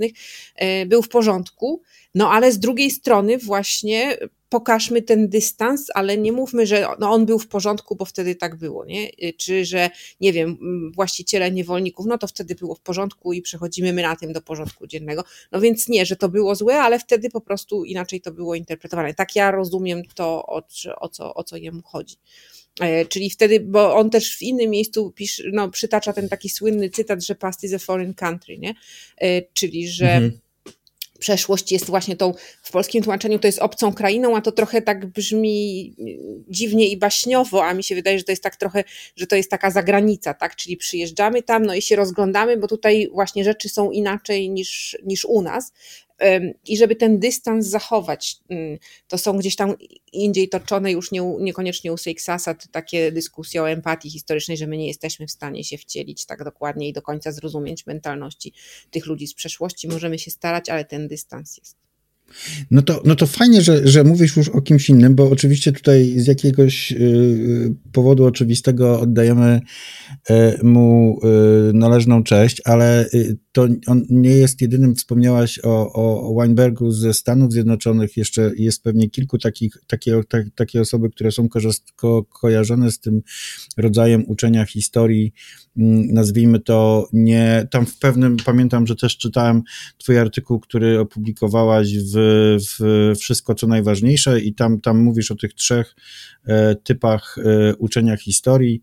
e, 0.55 0.85
był 0.85 1.01
w 1.01 1.09
porządku. 1.09 1.81
No 2.15 2.31
ale 2.31 2.51
z 2.51 2.59
drugiej 2.59 2.91
strony 2.91 3.37
właśnie 3.37 4.17
pokażmy 4.49 5.01
ten 5.01 5.29
dystans, 5.29 5.87
ale 5.93 6.17
nie 6.17 6.31
mówmy, 6.31 6.67
że 6.67 6.87
no 6.99 7.11
on 7.11 7.25
był 7.25 7.39
w 7.39 7.47
porządku, 7.47 7.95
bo 7.95 8.05
wtedy 8.05 8.35
tak 8.35 8.55
było, 8.55 8.85
nie? 8.85 9.09
Czy 9.37 9.65
że, 9.65 9.89
nie 10.21 10.33
wiem, 10.33 10.57
właściciele 10.95 11.51
niewolników, 11.51 12.05
no 12.05 12.17
to 12.17 12.27
wtedy 12.27 12.55
było 12.55 12.75
w 12.75 12.79
porządku 12.79 13.33
i 13.33 13.41
przechodzimy 13.41 13.93
my 13.93 14.01
na 14.01 14.15
tym 14.15 14.33
do 14.33 14.41
porządku 14.41 14.87
dziennego. 14.87 15.23
No 15.51 15.61
więc 15.61 15.87
nie, 15.87 16.05
że 16.05 16.15
to 16.15 16.29
było 16.29 16.55
złe, 16.55 16.81
ale 16.81 16.99
wtedy 16.99 17.29
po 17.29 17.41
prostu 17.41 17.83
inaczej 17.83 18.21
to 18.21 18.31
było 18.31 18.55
interpretowane. 18.55 19.13
Tak 19.13 19.35
ja 19.35 19.51
rozumiem 19.51 20.03
to, 20.15 20.45
o, 20.45 20.63
o, 20.99 21.09
co, 21.09 21.33
o 21.33 21.43
co 21.43 21.57
jemu 21.57 21.81
chodzi. 21.81 22.15
E, 22.81 23.05
czyli 23.05 23.29
wtedy, 23.29 23.59
bo 23.59 23.95
on 23.95 24.09
też 24.09 24.37
w 24.37 24.41
innym 24.41 24.69
miejscu 24.69 25.11
pisz, 25.11 25.43
no, 25.53 25.69
przytacza 25.69 26.13
ten 26.13 26.29
taki 26.29 26.49
słynny 26.49 26.89
cytat, 26.89 27.23
że 27.23 27.35
past 27.35 27.63
is 27.63 27.73
a 27.73 27.79
foreign 27.79 28.13
country, 28.13 28.57
nie? 28.57 28.73
E, 29.17 29.41
czyli, 29.53 29.87
że 29.87 30.11
mhm 30.11 30.39
przeszłość 31.19 31.71
jest 31.71 31.85
właśnie 31.85 32.15
tą, 32.15 32.33
w 32.61 32.71
polskim 32.71 33.03
tłumaczeniu 33.03 33.39
to 33.39 33.47
jest 33.47 33.59
obcą 33.59 33.93
krainą, 33.93 34.37
a 34.37 34.41
to 34.41 34.51
trochę 34.51 34.81
tak 34.81 35.05
brzmi 35.05 35.95
dziwnie 36.47 36.87
i 36.87 36.97
baśniowo, 36.97 37.65
a 37.65 37.73
mi 37.73 37.83
się 37.83 37.95
wydaje, 37.95 38.17
że 38.17 38.23
to 38.23 38.31
jest 38.31 38.43
tak 38.43 38.55
trochę, 38.55 38.83
że 39.15 39.27
to 39.27 39.35
jest 39.35 39.51
taka 39.51 39.71
zagranica, 39.71 40.33
tak, 40.33 40.55
czyli 40.55 40.77
przyjeżdżamy 40.77 41.43
tam, 41.43 41.65
no 41.65 41.75
i 41.75 41.81
się 41.81 41.95
rozglądamy, 41.95 42.57
bo 42.57 42.67
tutaj 42.67 43.09
właśnie 43.13 43.43
rzeczy 43.43 43.69
są 43.69 43.91
inaczej 43.91 44.49
niż, 44.49 44.97
niż 45.05 45.25
u 45.25 45.41
nas, 45.41 45.73
i 46.67 46.77
żeby 46.77 46.95
ten 46.95 47.19
dystans 47.19 47.67
zachować. 47.67 48.37
Mm, 48.49 48.77
to 49.07 49.17
są 49.17 49.37
gdzieś 49.37 49.55
tam 49.55 49.73
indziej 50.13 50.49
toczone 50.49 50.91
już 50.91 51.11
nie, 51.11 51.21
niekoniecznie 51.39 51.93
u 51.93 51.97
Seixasa 51.97 52.55
takie 52.71 53.11
dyskusje 53.11 53.61
o 53.61 53.69
empatii 53.69 54.09
historycznej, 54.09 54.57
że 54.57 54.67
my 54.67 54.77
nie 54.77 54.87
jesteśmy 54.87 55.27
w 55.27 55.31
stanie 55.31 55.63
się 55.63 55.77
wcielić 55.77 56.25
tak 56.25 56.43
dokładnie 56.43 56.89
i 56.89 56.93
do 56.93 57.01
końca 57.01 57.31
zrozumieć 57.31 57.85
mentalności 57.85 58.53
tych 58.91 59.05
ludzi 59.05 59.27
z 59.27 59.33
przeszłości. 59.33 59.87
Możemy 59.87 60.19
się 60.19 60.31
starać, 60.31 60.69
ale 60.69 60.85
ten 60.85 61.07
dystans 61.07 61.57
jest. 61.57 61.89
No 62.71 62.81
to, 62.81 63.01
no 63.05 63.15
to 63.15 63.27
fajnie, 63.27 63.61
że, 63.61 63.87
że 63.87 64.03
mówisz 64.03 64.37
już 64.37 64.49
o 64.49 64.61
kimś 64.61 64.89
innym, 64.89 65.15
bo 65.15 65.29
oczywiście 65.29 65.71
tutaj 65.71 66.13
z 66.17 66.27
jakiegoś 66.27 66.91
y, 66.91 67.75
powodu 67.91 68.25
oczywistego 68.25 68.99
oddajemy 68.99 69.61
y, 70.29 70.33
mu 70.63 71.19
y, 71.69 71.73
należną 71.73 72.23
cześć, 72.23 72.61
ale 72.65 73.09
to 73.59 73.67
on 73.87 74.05
nie 74.09 74.29
jest 74.29 74.61
jedynym, 74.61 74.95
wspomniałaś 74.95 75.59
o, 75.63 75.93
o 75.93 76.35
Weinbergu 76.39 76.91
ze 76.91 77.13
Stanów 77.13 77.51
Zjednoczonych, 77.51 78.17
jeszcze 78.17 78.51
jest 78.57 78.83
pewnie 78.83 79.09
kilku 79.09 79.37
takich, 79.37 79.77
takie, 79.87 80.21
tak, 80.29 80.45
takie 80.55 80.81
osoby, 80.81 81.09
które 81.09 81.31
są 81.31 81.47
ko, 81.95 82.23
kojarzone 82.23 82.91
z 82.91 82.99
tym 82.99 83.21
rodzajem 83.77 84.23
uczenia 84.27 84.65
historii, 84.65 85.33
mm, 85.77 86.13
nazwijmy 86.13 86.59
to 86.59 87.07
nie, 87.13 87.67
tam 87.71 87.85
w 87.85 87.97
pewnym, 87.97 88.37
pamiętam, 88.45 88.87
że 88.87 88.95
też 88.95 89.17
czytałem 89.17 89.61
twój 89.97 90.17
artykuł, 90.17 90.59
który 90.59 90.99
opublikowałaś 90.99 91.97
w, 91.97 92.15
w 92.79 93.13
Wszystko 93.19 93.55
co 93.55 93.67
najważniejsze 93.67 94.39
i 94.41 94.53
tam, 94.53 94.81
tam 94.81 94.99
mówisz 94.99 95.31
o 95.31 95.35
tych 95.35 95.53
trzech 95.53 95.95
e, 96.45 96.75
typach 96.75 97.35
e, 97.37 97.75
uczenia 97.75 98.17
historii, 98.17 98.81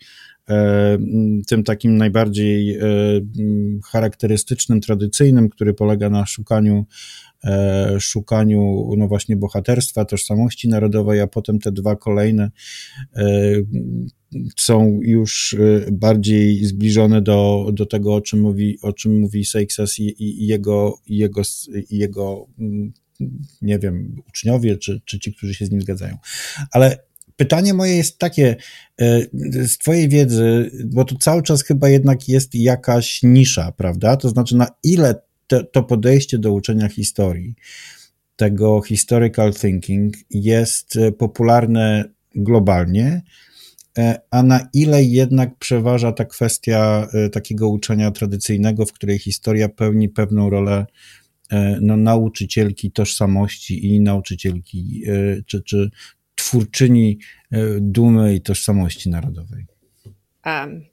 tym 1.47 1.65
takim 1.65 1.97
najbardziej 1.97 2.77
e, 2.77 2.81
charakterystycznym, 3.85 4.81
tradycyjnym, 4.81 5.49
który 5.49 5.75
polega 5.75 6.11
na 6.11 6.27
szukaniu 6.27 6.87
e, 7.45 7.97
szukaniu 8.01 8.91
no 8.97 9.09
właśnie 9.09 9.37
bohaterstwa, 9.37 10.05
tożsamości 10.05 10.69
narodowej, 10.69 11.21
a 11.21 11.27
potem 11.27 11.59
te 11.59 11.73
dwa 11.73 11.97
kolejne 11.97 12.51
są 14.57 14.99
już 15.03 15.57
bardziej 15.93 16.65
zbliżone 16.65 17.23
do, 17.23 17.71
do 17.73 17.87
tego, 17.87 18.15
o 18.15 18.21
czym 18.21 18.41
mówi, 18.41 18.79
o 18.83 18.93
czym 18.93 19.21
mówi 19.21 19.45
Seixas 19.45 19.99
i, 19.99 20.23
i, 20.25 20.47
jego, 20.47 20.99
jego, 21.07 21.43
jego 21.91 22.47
nie 23.63 23.79
wiem, 23.79 24.23
uczniowie, 24.29 24.77
czy, 24.77 25.01
czy 25.05 25.19
ci, 25.19 25.35
którzy 25.35 25.55
się 25.55 25.67
z 25.67 25.71
nim 25.71 25.81
zgadzają. 25.81 26.17
Ale 26.73 26.99
pytanie 27.37 27.75
moje 27.75 27.97
jest 27.97 28.19
takie, 28.19 28.57
e, 29.01 29.21
z 29.69 29.79
Twojej 29.79 30.09
wiedzy, 30.09 30.71
bo 30.85 31.05
tu 31.05 31.17
cały 31.19 31.43
czas 31.43 31.65
chyba 31.65 31.89
jednak 31.89 32.29
jest 32.29 32.55
jakaś 32.55 33.23
nisza, 33.23 33.73
prawda? 33.73 34.17
To 34.17 34.29
znaczy, 34.29 34.57
na 34.57 34.67
ile 34.83 35.15
te, 35.47 35.65
to 35.65 35.83
podejście 35.83 36.39
do 36.39 36.53
uczenia 36.53 36.89
historii, 36.89 37.55
tego 38.37 38.83
historical 38.83 39.55
thinking 39.55 40.15
jest 40.31 40.97
e, 40.97 41.13
popularne 41.13 42.05
globalnie, 42.35 43.23
e, 43.99 44.21
a 44.31 44.43
na 44.43 44.69
ile 44.73 45.05
jednak 45.05 45.59
przeważa 45.59 46.13
ta 46.13 46.25
kwestia 46.25 47.09
takiego 47.33 47.69
uczenia 47.69 48.11
tradycyjnego, 48.11 48.87
w 48.87 48.93
której 48.93 49.19
historia 49.19 49.69
pełni 49.69 50.09
pewną 50.09 50.51
rolę 50.51 50.87
no, 51.81 51.97
nauczycielki 51.97 52.91
tożsamości 52.91 53.87
i 53.87 54.01
nauczycielki, 54.01 55.03
czy, 55.47 55.63
czy 55.63 55.91
twórczyni 56.37 57.19
e, 57.53 57.59
dumy 57.81 58.35
i 58.35 58.41
tożsamości 58.41 59.11
narodowej? 59.11 59.67
Um, 60.47 60.85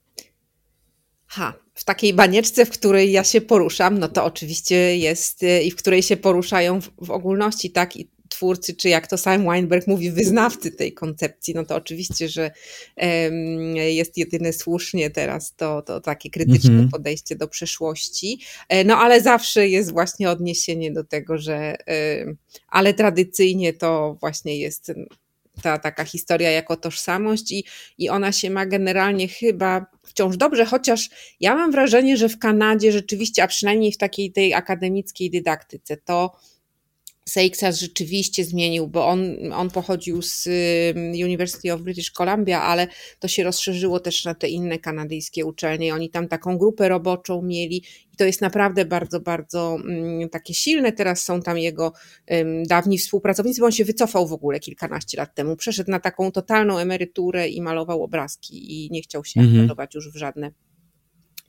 ha, 1.27 1.53
w 1.73 1.83
takiej 1.83 2.13
banieczce, 2.13 2.65
w 2.65 2.69
której 2.69 3.11
ja 3.11 3.23
się 3.23 3.41
poruszam, 3.41 3.99
no 3.99 4.09
to 4.09 4.25
oczywiście 4.25 4.97
jest 4.97 5.43
e, 5.43 5.63
i 5.63 5.71
w 5.71 5.75
której 5.75 6.03
się 6.03 6.17
poruszają 6.17 6.81
w, 6.81 6.91
w 6.97 7.11
ogólności, 7.11 7.71
tak, 7.71 7.97
i 7.97 8.09
twórcy, 8.29 8.75
czy 8.75 8.89
jak 8.89 9.07
to 9.07 9.17
sam 9.17 9.45
Weinberg 9.45 9.87
mówi, 9.87 10.11
wyznawcy 10.11 10.71
tej 10.71 10.93
koncepcji, 10.93 11.53
no 11.53 11.65
to 11.65 11.75
oczywiście, 11.75 12.29
że 12.29 12.51
um, 12.97 13.75
jest 13.75 14.17
jedyne 14.17 14.53
słusznie 14.53 15.09
teraz 15.09 15.55
to, 15.55 15.81
to 15.81 16.01
takie 16.01 16.29
krytyczne 16.29 16.73
mm 16.73 16.87
-hmm. 16.87 16.91
podejście 16.91 17.35
do 17.35 17.47
przeszłości, 17.47 18.39
e, 18.69 18.83
no 18.83 18.97
ale 18.97 19.21
zawsze 19.21 19.67
jest 19.67 19.91
właśnie 19.91 20.29
odniesienie 20.29 20.91
do 20.91 21.03
tego, 21.03 21.37
że 21.37 21.75
um, 22.25 22.37
ale 22.67 22.93
tradycyjnie 22.93 23.73
to 23.73 24.17
właśnie 24.19 24.57
jest 24.57 24.91
ta 25.61 25.77
taka 25.77 26.03
historia 26.03 26.51
jako 26.51 26.77
tożsamość 26.77 27.51
i, 27.51 27.63
i 27.97 28.09
ona 28.09 28.31
się 28.31 28.49
ma 28.49 28.65
generalnie 28.65 29.27
chyba 29.27 29.85
wciąż 30.03 30.37
dobrze, 30.37 30.65
chociaż 30.65 31.09
ja 31.39 31.55
mam 31.55 31.71
wrażenie, 31.71 32.17
że 32.17 32.29
w 32.29 32.39
Kanadzie 32.39 32.91
rzeczywiście, 32.91 33.43
a 33.43 33.47
przynajmniej 33.47 33.91
w 33.91 33.97
takiej 33.97 34.31
tej 34.31 34.53
akademickiej 34.53 35.29
dydaktyce, 35.29 35.97
to 35.97 36.35
Seixas 37.29 37.79
rzeczywiście 37.79 38.45
zmienił, 38.45 38.87
bo 38.87 39.07
on, 39.07 39.53
on 39.53 39.69
pochodził 39.69 40.21
z 40.21 40.47
University 41.23 41.73
of 41.73 41.81
British 41.81 42.11
Columbia, 42.11 42.61
ale 42.61 42.87
to 43.19 43.27
się 43.27 43.43
rozszerzyło 43.43 43.99
też 43.99 44.25
na 44.25 44.35
te 44.35 44.49
inne 44.49 44.79
kanadyjskie 44.79 45.45
uczelnie. 45.45 45.93
Oni 45.93 46.09
tam 46.09 46.27
taką 46.27 46.57
grupę 46.57 46.89
roboczą 46.89 47.41
mieli 47.41 47.83
i 48.13 48.17
to 48.17 48.25
jest 48.25 48.41
naprawdę 48.41 48.85
bardzo, 48.85 49.19
bardzo 49.19 49.69
um, 49.73 50.29
takie 50.29 50.53
silne. 50.53 50.91
Teraz 50.91 51.23
są 51.23 51.41
tam 51.41 51.57
jego 51.57 51.93
dawni 52.67 52.97
współpracownicy, 52.97 53.59
bo 53.59 53.65
on 53.65 53.71
się 53.71 53.85
wycofał 53.85 54.27
w 54.27 54.33
ogóle 54.33 54.59
kilkanaście 54.59 55.17
lat 55.17 55.35
temu. 55.35 55.55
Przeszedł 55.55 55.91
na 55.91 55.99
taką 55.99 56.31
totalną 56.31 56.77
emeryturę 56.77 57.49
i 57.49 57.61
malował 57.61 58.03
obrazki 58.03 58.85
i 58.85 58.91
nie 58.91 59.01
chciał 59.01 59.25
się 59.25 59.39
mhm. 59.39 59.59
angażować 59.59 59.95
już 59.95 60.11
w 60.11 60.15
żadne 60.15 60.51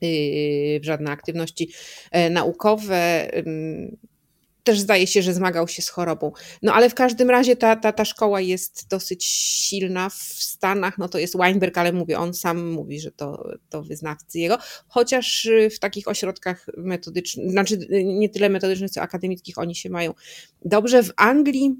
y, 0.03 0.79
w 0.81 0.85
żadne 0.85 1.11
aktywności 1.11 1.69
e, 2.11 2.29
naukowe 2.29 3.31
też 4.65 4.79
zdaje 4.79 5.07
się, 5.07 5.21
że 5.21 5.33
zmagał 5.33 5.67
się 5.67 5.81
z 5.81 5.89
chorobą. 5.89 6.31
No 6.61 6.73
ale 6.73 6.89
w 6.89 6.95
każdym 6.95 7.29
razie 7.29 7.55
ta, 7.55 7.75
ta, 7.75 7.91
ta 7.91 8.05
szkoła 8.05 8.41
jest 8.41 8.87
dosyć 8.89 9.25
silna 9.25 10.09
w 10.09 10.13
Stanach, 10.23 10.97
no 10.97 11.09
to 11.09 11.17
jest 11.17 11.37
Weinberg, 11.37 11.77
ale 11.77 11.93
mówię, 11.93 12.19
on 12.19 12.33
sam 12.33 12.71
mówi, 12.71 12.99
że 12.99 13.11
to, 13.11 13.49
to 13.69 13.83
wyznawcy 13.83 14.39
jego, 14.39 14.57
chociaż 14.87 15.49
w 15.75 15.79
takich 15.79 16.07
ośrodkach 16.07 16.65
metodycznych, 16.77 17.51
znaczy 17.51 17.77
nie 18.03 18.29
tyle 18.29 18.49
metodycznych, 18.49 18.91
co 18.91 19.01
akademickich 19.01 19.57
oni 19.57 19.75
się 19.75 19.89
mają 19.89 20.13
dobrze. 20.65 21.03
W 21.03 21.11
Anglii 21.17 21.75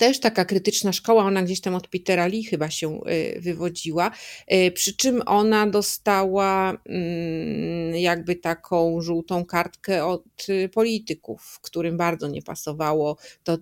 też 0.00 0.20
taka 0.20 0.44
krytyczna 0.44 0.92
szkoła, 0.92 1.24
ona 1.24 1.42
gdzieś 1.42 1.60
tam 1.60 1.74
od 1.74 1.88
Petera 1.88 2.26
Lee 2.26 2.44
chyba 2.44 2.70
się 2.70 3.00
y, 3.36 3.40
wywodziła, 3.40 4.10
y, 4.52 4.70
przy 4.70 4.96
czym 4.96 5.22
ona 5.26 5.66
dostała 5.66 6.76
mm, 6.86 7.96
jakby 7.96 8.36
taką 8.36 9.00
żółtą 9.00 9.44
kartkę 9.44 10.06
od 10.06 10.48
y, 10.48 10.68
polityków, 10.68 11.58
którym 11.62 11.96
bardzo 11.96 12.28
nie 12.28 12.42
pasowało, 12.42 13.16
to 13.44 13.58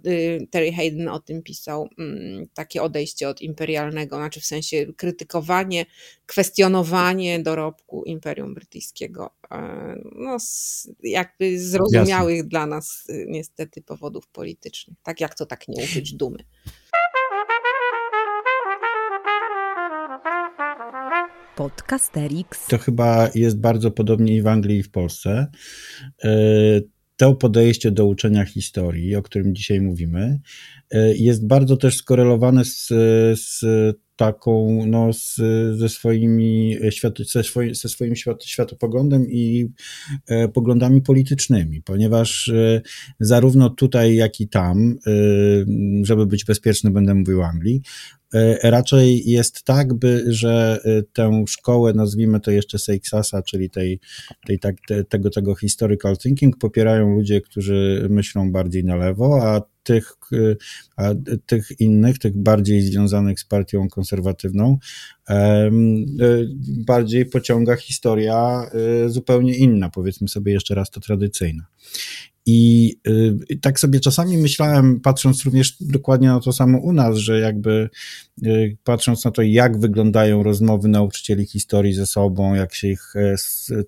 Terry 0.51 0.73
Hayden 0.73 1.09
o 1.09 1.19
tym 1.19 1.43
pisał, 1.43 1.89
mm, 1.99 2.47
takie 2.55 2.83
odejście 2.83 3.29
od 3.29 3.41
imperialnego, 3.41 4.17
znaczy 4.17 4.41
w 4.41 4.47
sensie 4.47 4.87
krytykowanie, 4.97 5.87
kwestionowanie 6.27 7.41
dorobku 7.41 8.05
Imperium 8.05 8.55
Brytyjskiego, 8.55 9.31
e, 9.51 9.95
no 10.15 10.37
jakby 11.03 11.61
zrozumiałych 11.61 12.37
Jasne. 12.37 12.49
dla 12.49 12.67
nas 12.67 13.07
niestety 13.27 13.83
powodów 13.83 14.29
politycznych, 14.29 14.97
tak 15.03 15.21
jak 15.21 15.35
to 15.35 15.47
tak 15.47 15.69
nie 15.69 15.85
uczyć 15.85 16.13
dumy 16.15 16.28
dumy. 16.29 16.39
Podcasterix. 21.57 22.67
To 22.67 22.79
chyba 22.79 23.31
jest 23.35 23.61
bardzo 23.61 23.91
podobnie 23.91 24.37
i 24.37 24.43
w 24.43 24.47
Anglii, 24.47 24.79
i 24.79 24.83
w 24.83 24.91
Polsce. 24.91 25.47
E, 26.25 26.31
to 27.17 27.35
podejście 27.35 27.91
do 27.91 28.07
uczenia 28.07 28.45
historii, 28.45 29.17
o 29.17 29.23
którym 29.23 29.55
dzisiaj 29.55 29.81
mówimy, 29.81 30.41
e, 30.91 31.15
jest 31.15 31.47
bardzo 31.47 31.77
też 31.77 31.97
skorelowane 31.97 32.65
z, 32.65 32.89
z 33.35 33.65
taką 34.19 34.83
no, 34.87 35.13
z, 35.13 35.37
ze 35.79 35.89
swoimi 35.89 36.77
świat, 36.91 37.15
ze, 37.33 37.45
swoim, 37.45 37.75
ze 37.75 37.89
swoim 37.89 38.17
świat, 38.17 38.45
światopoglądem 38.45 39.27
i 39.31 39.69
e, 40.27 40.49
poglądami 40.49 41.03
politycznymi, 41.03 41.83
ponieważ 41.83 42.49
e, 42.49 42.81
zarówno 43.21 43.71
tutaj, 43.71 44.17
jak 44.17 44.41
i 44.41 44.49
tam, 44.49 44.97
e, 45.07 45.11
żeby 46.03 46.27
być 46.27 46.45
bezpieczny, 46.45 46.91
będę 46.91 47.15
mówił 47.15 47.43
Anglii, 47.43 47.83
e, 48.35 48.71
raczej 48.71 49.31
jest 49.31 49.65
tak, 49.65 49.95
by, 49.95 50.25
że 50.27 50.81
e, 50.85 51.03
tę 51.03 51.45
szkołę, 51.49 51.93
nazwijmy 51.93 52.41
to 52.41 52.51
jeszcze 52.51 52.79
Seixasa, 52.79 53.43
czyli 53.43 53.71
tej, 53.71 54.01
tej, 54.47 54.59
tak, 54.59 54.77
te, 54.89 55.05
tego, 55.05 55.31
tego 55.31 55.55
historical 55.55 56.17
thinking, 56.17 56.59
popierają 56.59 57.15
ludzie, 57.15 57.41
którzy 57.41 58.07
myślą 58.11 58.53
bardziej 58.53 58.85
na 58.85 58.97
lewo, 58.97 59.43
a 59.43 59.78
tych, 59.89 60.17
a 60.97 61.11
tych 61.47 61.81
innych, 61.81 62.19
tych 62.19 62.37
bardziej 62.37 62.83
związanych 62.83 63.41
z 63.41 63.45
partią 63.45 63.89
konserwatywną, 63.89 64.79
e, 65.29 65.71
bardziej 66.87 67.27
pociąga 67.27 67.77
historia 67.77 68.71
e, 69.05 69.09
zupełnie 69.09 69.57
inna, 69.57 69.91
powiedzmy 69.91 70.29
sobie 70.29 70.53
jeszcze 70.53 70.75
raz 70.75 70.91
to 70.91 71.01
tradycyjna. 71.01 71.67
I 72.51 72.95
y, 73.51 73.59
tak 73.61 73.81
sobie 73.81 74.01
czasami 74.01 74.37
myślałem, 74.39 75.01
patrząc 75.01 75.45
również 75.45 75.77
dokładnie 75.81 76.29
na 76.29 76.41
to 76.41 76.53
samo 76.53 76.79
u 76.79 76.93
nas, 76.93 77.17
że 77.17 77.41
jakby 77.41 77.91
y, 78.47 78.77
patrząc 78.85 79.25
na 79.25 79.31
to, 79.31 79.43
jak 79.43 79.81
wyglądają 79.81 80.43
rozmowy 80.43 80.89
nauczycieli 80.89 81.47
historii 81.47 81.95
ze 81.95 82.07
sobą, 82.07 82.55
jak 82.55 82.75
się 82.75 82.89
ich 82.89 83.17
e, 83.17 83.37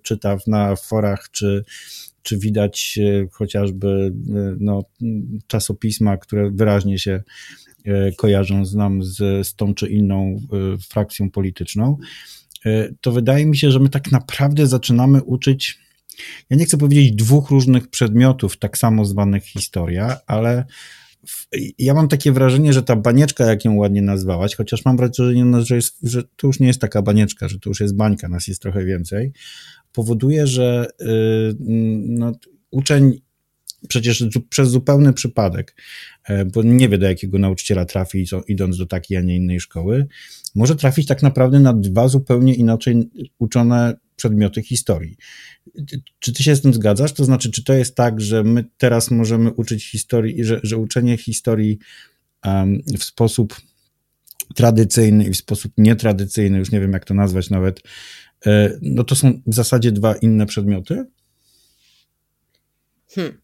czyta 0.03 0.37
na 0.47 0.77
forach 0.77 1.31
czy 1.31 1.65
czy 2.23 2.39
widać 2.39 2.99
e, 3.03 3.27
chociażby 3.33 3.89
e, 3.89 4.57
no, 4.61 4.85
czasopisma, 5.47 6.17
które 6.17 6.51
wyraźnie 6.51 6.99
się 6.99 7.23
e, 7.85 8.13
kojarzą 8.13 8.65
z 8.65 8.75
nam 8.75 9.03
z, 9.05 9.47
z 9.47 9.55
tą 9.55 9.75
czy 9.75 9.89
inną 9.89 10.41
frakcją 10.91 11.31
polityczną, 11.31 11.97
to 13.01 13.13
wydaje 13.13 13.47
mi 13.47 13.57
się, 13.57 13.71
że 13.71 13.79
my 13.79 13.89
tak 13.89 14.13
naprawdę 14.13 14.67
zaczynamy 14.67 15.23
uczyć, 15.23 15.79
ja 16.51 16.57
nie 16.57 16.65
chcę 16.65 16.79
powiedzieć 16.79 17.13
dwóch 17.13 17.51
różnych 17.51 17.89
przedmiotów, 17.89 18.57
tak 18.57 18.79
samo 18.79 19.05
zwanych 19.05 19.45
historia, 19.45 20.17
ale 20.27 20.65
ja 21.79 21.95
mam 21.95 22.09
takie 22.09 22.33
wrażenie, 22.33 22.73
że 22.73 22.83
ta 22.83 22.97
banieczka, 22.97 23.45
jak 23.45 23.65
ją 23.65 23.75
ładnie 23.75 24.03
nazwałaś, 24.03 24.55
chociaż 24.55 24.85
mam 24.85 24.97
wrażenie, 24.97 25.45
że, 25.63 25.77
jest, 25.77 25.99
że 26.03 26.23
to 26.23 26.47
już 26.47 26.61
nie 26.61 26.67
jest 26.67 26.81
taka 26.81 27.03
banieczka, 27.03 27.49
że 27.49 27.59
to 27.59 27.71
już 27.71 27.81
jest 27.81 27.97
bańka, 27.97 28.29
nas 28.29 28.49
jest 28.49 28.63
trochę 28.63 28.85
więcej, 28.85 29.33
powoduje, 29.93 30.47
że 30.47 30.87
y, 31.01 31.07
no, 32.09 32.33
uczeń 32.71 33.21
przecież 33.89 34.25
przez 34.49 34.69
zupełny 34.69 35.13
przypadek, 35.13 35.77
e, 36.25 36.45
bo 36.45 36.63
nie 36.63 36.89
wie 36.89 36.99
do 36.99 37.07
jakiego 37.07 37.39
nauczyciela 37.39 37.85
trafi 37.85 38.27
idąc 38.49 38.79
do 38.79 38.87
takiej, 38.87 39.17
a 39.17 39.21
nie 39.21 39.37
innej 39.37 39.61
szkoły, 39.61 40.07
może 40.55 40.77
trafić 40.77 41.07
tak 41.07 41.23
naprawdę 41.23 41.61
na 41.61 41.73
dwa 41.73 42.09
zupełnie 42.09 42.55
inaczej 42.55 43.11
uczone 43.39 43.97
przedmioty 44.17 44.63
historii. 44.63 45.17
Czy 46.19 46.33
ty 46.33 46.43
się 46.43 46.57
z 46.57 46.61
tym 46.61 46.75
zgadzasz? 46.75 47.13
To 47.13 47.25
znaczy, 47.25 47.51
czy 47.51 47.65
to 47.65 47.73
jest 47.73 47.95
tak, 47.95 48.21
że 48.21 48.45
my 48.45 48.65
teraz 48.79 49.11
możemy 49.11 49.53
uczyć 49.53 49.91
historii, 49.91 50.45
że, 50.45 50.61
że 50.63 50.77
uczenie 50.77 51.17
historii 51.17 51.79
um, 52.45 52.83
w 52.99 53.05
sposób 53.05 53.57
tradycyjny 54.55 55.25
i 55.25 55.31
w 55.31 55.37
sposób 55.37 55.73
nietradycyjny, 55.79 56.59
już 56.59 56.73
nie 56.73 56.81
wiem 56.81 56.93
jak 56.93 57.05
to 57.05 57.15
nazwać 57.15 57.51
nawet, 57.51 57.83
no 58.83 59.05
to 59.05 59.15
są 59.17 59.41
w 59.47 59.55
zasadzie 59.55 59.93
dwa 59.93 60.15
inne 60.17 60.47
przedmioty? 60.47 61.07
Hmm. 63.09 63.41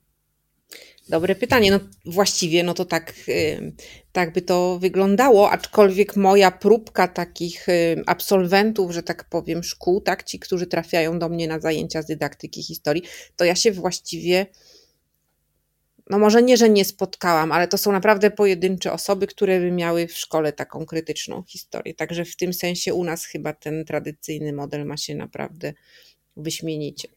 Dobre 1.08 1.34
pytanie. 1.34 1.70
No 1.70 1.80
właściwie 2.04 2.62
no 2.62 2.74
to 2.74 2.84
tak, 2.84 3.14
y, 3.28 3.72
tak 4.12 4.32
by 4.32 4.42
to 4.42 4.78
wyglądało, 4.78 5.50
aczkolwiek 5.50 6.16
moja 6.16 6.50
próbka 6.50 7.08
takich 7.08 7.68
y, 7.68 8.02
absolwentów, 8.06 8.92
że 8.92 9.02
tak 9.02 9.28
powiem, 9.28 9.62
szkół, 9.62 10.00
tak, 10.00 10.22
ci, 10.24 10.38
którzy 10.38 10.66
trafiają 10.66 11.18
do 11.18 11.28
mnie 11.28 11.48
na 11.48 11.60
zajęcia 11.60 12.02
z 12.02 12.06
dydaktyki 12.06 12.62
historii, 12.62 13.02
to 13.36 13.44
ja 13.44 13.54
się 13.54 13.72
właściwie 13.72 14.46
no 16.10 16.18
może 16.18 16.42
nie, 16.42 16.56
że 16.56 16.68
nie 16.68 16.84
spotkałam, 16.84 17.52
ale 17.52 17.68
to 17.68 17.78
są 17.78 17.92
naprawdę 17.92 18.30
pojedyncze 18.30 18.92
osoby, 18.92 19.26
które 19.26 19.60
by 19.60 19.70
miały 19.70 20.06
w 20.06 20.18
szkole 20.18 20.52
taką 20.52 20.86
krytyczną 20.86 21.42
historię. 21.42 21.94
Także 21.94 22.24
w 22.24 22.36
tym 22.36 22.52
sensie 22.52 22.94
u 22.94 23.04
nas 23.04 23.24
chyba 23.24 23.52
ten 23.52 23.84
tradycyjny 23.84 24.52
model 24.52 24.86
ma 24.86 24.96
się 24.96 25.14
naprawdę 25.14 25.72
wyśmienicie. 26.36 27.08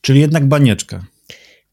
Czyli 0.00 0.20
jednak 0.20 0.46
banieczka. 0.46 1.04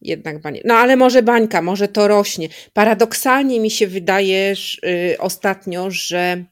Jednak 0.02 0.42
banieczka. 0.42 0.68
No 0.68 0.76
ale 0.76 0.96
może 0.96 1.24
bańka, 1.24 1.62
może 1.62 1.88
to 1.88 2.08
rośnie. 2.08 2.50
Paradoksalnie 2.74 3.60
mi 3.60 3.72
się 3.72 3.88
wydaje 3.88 4.56
że, 4.56 4.78
yy, 4.84 5.18
ostatnio, 5.20 5.92
że 5.92 6.46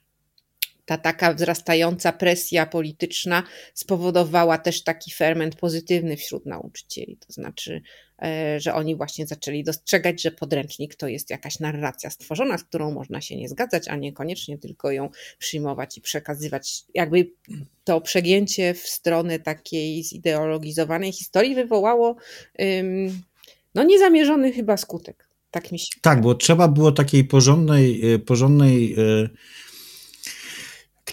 ta 0.86 0.98
taka 0.98 1.34
wzrastająca 1.34 2.12
presja 2.12 2.66
polityczna 2.66 3.44
spowodowała 3.74 4.58
też 4.58 4.84
taki 4.84 5.12
ferment 5.12 5.56
pozytywny 5.56 6.18
wśród 6.18 6.46
nauczycieli. 6.46 7.18
To 7.28 7.34
znaczy, 7.34 7.82
że 8.58 8.74
oni 8.74 8.96
właśnie 8.96 9.28
zaczęli 9.28 9.64
dostrzegać, 9.64 10.22
że 10.22 10.32
podręcznik 10.32 10.96
to 10.96 11.08
jest 11.08 11.30
jakaś 11.30 11.60
narracja 11.60 12.10
stworzona, 12.10 12.58
z 12.58 12.64
którą 12.64 12.92
można 12.92 13.22
się 13.22 13.36
nie 13.36 13.50
zgadzać, 13.50 13.88
a 13.88 13.96
niekoniecznie 13.96 14.58
tylko 14.58 14.92
ją 14.92 15.10
przyjmować 15.40 15.98
i 15.98 16.02
przekazywać. 16.02 16.84
Jakby 16.94 17.32
to 17.84 18.02
przegięcie 18.02 18.74
w 18.74 18.80
stronę 18.80 19.40
takiej 19.40 20.04
zideologizowanej 20.04 21.12
historii 21.12 21.56
wywołało 21.56 22.16
no 23.76 23.84
niezamierzony 23.84 24.52
chyba 24.52 24.78
skutek. 24.78 25.28
Tak 25.52 25.72
mi 25.72 25.80
się. 25.80 25.88
Tak, 26.02 26.22
bo 26.22 26.36
trzeba 26.36 26.68
było 26.68 26.92
takiej 26.92 27.24
porządnej, 27.24 28.14
e, 28.14 28.20
porządnej 28.20 28.94
e, 28.94 29.30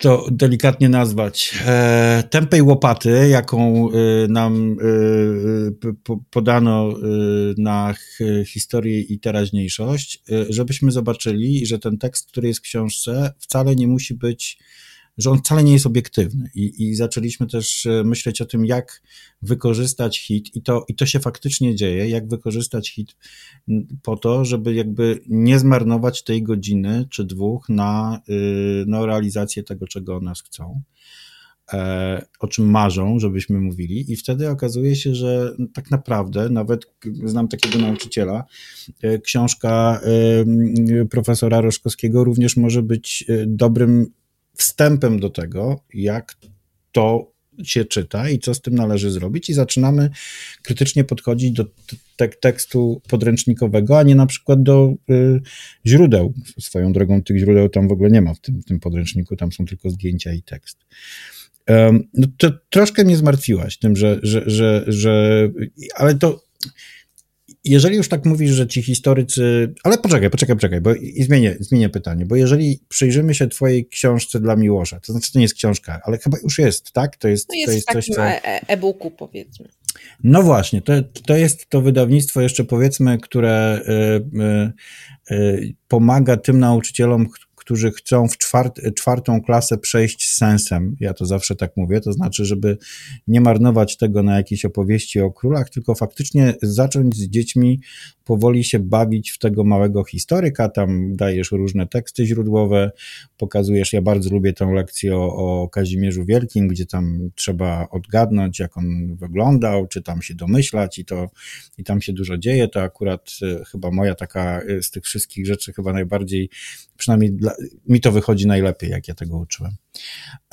to 0.00 0.26
delikatnie 0.30 0.88
nazwać, 0.88 1.54
e, 1.66 2.24
tępej 2.30 2.62
łopaty, 2.62 3.28
jaką 3.28 3.88
e, 3.90 3.94
nam 4.28 4.76
e, 5.84 6.14
podano 6.30 6.94
na 7.58 7.94
historię 8.46 9.00
i 9.00 9.18
teraźniejszość, 9.18 10.22
żebyśmy 10.48 10.92
zobaczyli, 10.92 11.66
że 11.66 11.78
ten 11.78 11.98
tekst, 11.98 12.28
który 12.28 12.48
jest 12.48 12.60
w 12.60 12.62
książce, 12.62 13.32
wcale 13.38 13.76
nie 13.76 13.88
musi 13.88 14.14
być 14.14 14.58
że 15.18 15.30
on 15.30 15.38
wcale 15.38 15.64
nie 15.64 15.72
jest 15.72 15.86
obiektywny. 15.86 16.50
I, 16.54 16.88
I 16.88 16.94
zaczęliśmy 16.94 17.46
też 17.46 17.86
e, 17.86 18.04
myśleć 18.04 18.40
o 18.40 18.46
tym, 18.46 18.66
jak 18.66 19.02
wykorzystać 19.42 20.20
hit, 20.20 20.56
i 20.56 20.62
to, 20.62 20.84
i 20.88 20.94
to 20.94 21.06
się 21.06 21.20
faktycznie 21.20 21.74
dzieje, 21.74 22.08
jak 22.08 22.28
wykorzystać 22.28 22.90
hit 22.90 23.16
po 24.02 24.16
to, 24.16 24.44
żeby 24.44 24.74
jakby 24.74 25.20
nie 25.28 25.58
zmarnować 25.58 26.24
tej 26.24 26.42
godziny 26.42 27.06
czy 27.10 27.24
dwóch 27.24 27.68
na, 27.68 28.20
y, 28.28 28.84
na 28.86 29.06
realizację 29.06 29.62
tego, 29.62 29.86
czego 29.86 30.16
o 30.16 30.20
nas 30.20 30.42
chcą 30.42 30.82
e, 31.72 32.26
o 32.40 32.48
czym 32.48 32.70
marzą, 32.70 33.18
żebyśmy 33.18 33.60
mówili, 33.60 34.12
i 34.12 34.16
wtedy 34.16 34.50
okazuje 34.50 34.96
się, 34.96 35.14
że 35.14 35.56
tak 35.74 35.90
naprawdę, 35.90 36.48
nawet 36.48 36.86
znam 37.24 37.48
takiego 37.48 37.78
nauczyciela, 37.78 38.44
e, 39.02 39.18
książka 39.18 40.00
profesora 41.10 41.60
Roszkowskiego 41.60 42.24
również 42.24 42.56
może 42.56 42.82
być 42.82 43.24
dobrym 43.46 44.12
wstępem 44.60 45.20
do 45.20 45.30
tego, 45.30 45.80
jak 45.94 46.36
to 46.92 47.32
się 47.64 47.84
czyta 47.84 48.28
i 48.28 48.38
co 48.38 48.54
z 48.54 48.60
tym 48.60 48.74
należy 48.74 49.10
zrobić, 49.10 49.50
i 49.50 49.54
zaczynamy 49.54 50.10
krytycznie 50.62 51.04
podchodzić 51.04 51.52
do 51.52 51.64
te 52.16 52.28
tekstu 52.28 53.02
podręcznikowego, 53.08 53.98
a 53.98 54.02
nie 54.02 54.14
na 54.14 54.26
przykład 54.26 54.62
do 54.62 54.94
y, 55.10 55.40
źródeł. 55.86 56.34
Swoją 56.60 56.92
drogą 56.92 57.22
tych 57.22 57.38
źródeł 57.38 57.68
tam 57.68 57.88
w 57.88 57.92
ogóle 57.92 58.10
nie 58.10 58.22
ma 58.22 58.34
w 58.34 58.40
tym, 58.40 58.62
tym 58.62 58.80
podręczniku, 58.80 59.36
tam 59.36 59.52
są 59.52 59.66
tylko 59.66 59.90
zdjęcia 59.90 60.32
i 60.32 60.42
tekst. 60.42 60.78
Um, 61.68 62.08
no 62.14 62.26
to 62.38 62.50
troszkę 62.70 63.04
mnie 63.04 63.16
zmartwiłaś 63.16 63.78
tym, 63.78 63.96
że, 63.96 64.20
że, 64.22 64.42
że, 64.46 64.84
że 64.88 65.48
ale 65.94 66.14
to 66.14 66.44
jeżeli 67.64 67.96
już 67.96 68.08
tak 68.08 68.24
mówisz, 68.24 68.50
że 68.50 68.66
ci 68.66 68.82
historycy. 68.82 69.74
Ale 69.84 69.98
poczekaj, 69.98 70.30
poczekaj, 70.30 70.56
poczekaj, 70.56 70.80
bo 70.80 70.94
i 70.94 71.22
zmienię, 71.22 71.56
zmienię 71.60 71.88
pytanie, 71.88 72.26
bo 72.26 72.36
jeżeli 72.36 72.80
przyjrzymy 72.88 73.34
się 73.34 73.48
Twojej 73.48 73.88
książce 73.88 74.40
dla 74.40 74.56
Miłosza, 74.56 75.00
to 75.00 75.12
znaczy 75.12 75.32
to 75.32 75.38
nie 75.38 75.44
jest 75.44 75.54
książka, 75.54 76.00
ale 76.04 76.18
chyba 76.18 76.38
już 76.42 76.58
jest, 76.58 76.92
tak? 76.92 77.16
To 77.16 77.28
jest, 77.28 77.48
no 77.48 77.54
jest, 77.54 77.66
to 77.66 77.72
jest 77.72 77.88
coś, 77.92 78.06
co. 78.06 78.26
E, 78.26 78.44
e, 78.44 78.68
e-booku, 78.68 79.10
powiedzmy. 79.10 79.68
No 80.24 80.42
właśnie, 80.42 80.82
to, 80.82 80.92
to 81.26 81.36
jest 81.36 81.68
to 81.68 81.80
wydawnictwo 81.80 82.40
jeszcze 82.40 82.64
powiedzmy, 82.64 83.18
które 83.18 83.80
y, 83.88 85.32
y, 85.32 85.36
y, 85.36 85.74
pomaga 85.88 86.36
tym 86.36 86.58
nauczycielom, 86.58 87.26
którzy 87.70 87.90
chcą 87.90 88.28
w 88.28 88.38
czwart, 88.38 88.80
czwartą 88.96 89.42
klasę 89.42 89.78
przejść 89.78 90.30
sensem. 90.30 90.96
Ja 91.00 91.14
to 91.14 91.26
zawsze 91.26 91.56
tak 91.56 91.76
mówię, 91.76 92.00
to 92.00 92.12
znaczy, 92.12 92.44
żeby 92.44 92.78
nie 93.28 93.40
marnować 93.40 93.96
tego 93.96 94.22
na 94.22 94.36
jakieś 94.36 94.64
opowieści 94.64 95.20
o 95.20 95.30
królach, 95.30 95.70
tylko 95.70 95.94
faktycznie 95.94 96.54
zacząć 96.62 97.16
z 97.16 97.28
dziećmi 97.28 97.80
powoli 98.30 98.64
się 98.64 98.78
bawić 98.78 99.30
w 99.30 99.38
tego 99.38 99.64
małego 99.64 100.04
historyka. 100.04 100.68
Tam 100.68 101.16
dajesz 101.16 101.52
różne 101.52 101.86
teksty 101.86 102.26
źródłowe, 102.26 102.90
pokazujesz. 103.36 103.92
Ja 103.92 104.02
bardzo 104.02 104.30
lubię 104.30 104.52
tę 104.52 104.72
lekcję 104.74 105.16
o, 105.16 105.36
o 105.36 105.68
Kazimierzu 105.68 106.24
Wielkim, 106.24 106.68
gdzie 106.68 106.86
tam 106.86 107.30
trzeba 107.34 107.88
odgadnąć, 107.90 108.58
jak 108.58 108.76
on 108.76 109.16
wyglądał, 109.16 109.86
czy 109.86 110.02
tam 110.02 110.22
się 110.22 110.34
domyślać, 110.34 110.98
i, 110.98 111.04
to, 111.04 111.30
i 111.78 111.84
tam 111.84 112.00
się 112.00 112.12
dużo 112.12 112.38
dzieje. 112.38 112.68
To 112.68 112.82
akurat 112.82 113.30
e, 113.42 113.64
chyba 113.64 113.90
moja 113.90 114.14
taka 114.14 114.60
e, 114.60 114.82
z 114.82 114.90
tych 114.90 115.04
wszystkich 115.04 115.46
rzeczy, 115.46 115.72
chyba 115.72 115.92
najbardziej 115.92 116.50
przynajmniej 116.96 117.32
dla, 117.32 117.52
mi 117.86 118.00
to 118.00 118.12
wychodzi 118.12 118.46
najlepiej, 118.46 118.90
jak 118.90 119.08
ja 119.08 119.14
tego 119.14 119.38
uczyłem. 119.38 119.72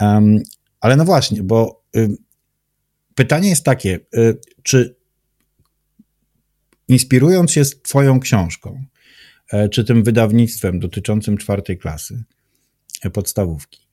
Um, 0.01 0.43
ale 0.79 0.95
no 0.95 1.05
właśnie, 1.05 1.43
bo 1.43 1.83
y, 1.95 2.09
pytanie 3.15 3.49
jest 3.49 3.63
takie, 3.63 3.99
y, 4.15 4.39
czy 4.63 4.95
inspirując 6.87 7.51
się 7.51 7.63
Twoją 7.65 8.19
książką, 8.19 8.83
y, 9.53 9.69
czy 9.69 9.83
tym 9.83 10.03
wydawnictwem 10.03 10.79
dotyczącym 10.79 11.37
czwartej 11.37 11.77
klasy 11.77 12.23
e, 13.01 13.09
podstawówki, 13.09 13.87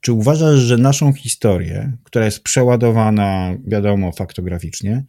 czy 0.00 0.12
uważasz, 0.12 0.58
że 0.58 0.76
naszą 0.76 1.12
historię, 1.12 1.96
która 2.04 2.24
jest 2.24 2.42
przeładowana, 2.42 3.56
wiadomo, 3.64 4.12
faktograficznie, 4.12 5.04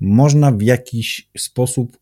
można 0.00 0.52
w 0.52 0.62
jakiś 0.62 1.28
sposób 1.38 1.98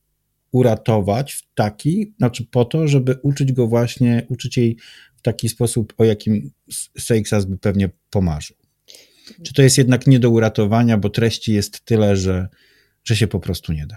uratować 0.52 1.32
w 1.32 1.42
taki, 1.54 2.14
znaczy 2.18 2.46
po 2.50 2.64
to, 2.64 2.88
żeby 2.88 3.18
uczyć 3.22 3.52
go 3.52 3.66
właśnie, 3.66 4.26
uczyć 4.28 4.56
jej 4.56 4.76
w 5.16 5.22
taki 5.22 5.48
sposób, 5.48 5.94
o 5.98 6.04
jakim 6.04 6.50
Seixas 6.98 7.44
by 7.44 7.58
pewnie 7.58 7.90
pomarzył? 8.10 8.56
Czy 9.42 9.54
to 9.54 9.62
jest 9.62 9.78
jednak 9.78 10.06
nie 10.06 10.18
do 10.18 10.30
uratowania, 10.30 10.98
bo 10.98 11.10
treści 11.10 11.52
jest 11.52 11.80
tyle, 11.84 12.16
że, 12.16 12.48
że 13.04 13.16
się 13.16 13.26
po 13.26 13.40
prostu 13.40 13.72
nie 13.72 13.86
da? 13.86 13.96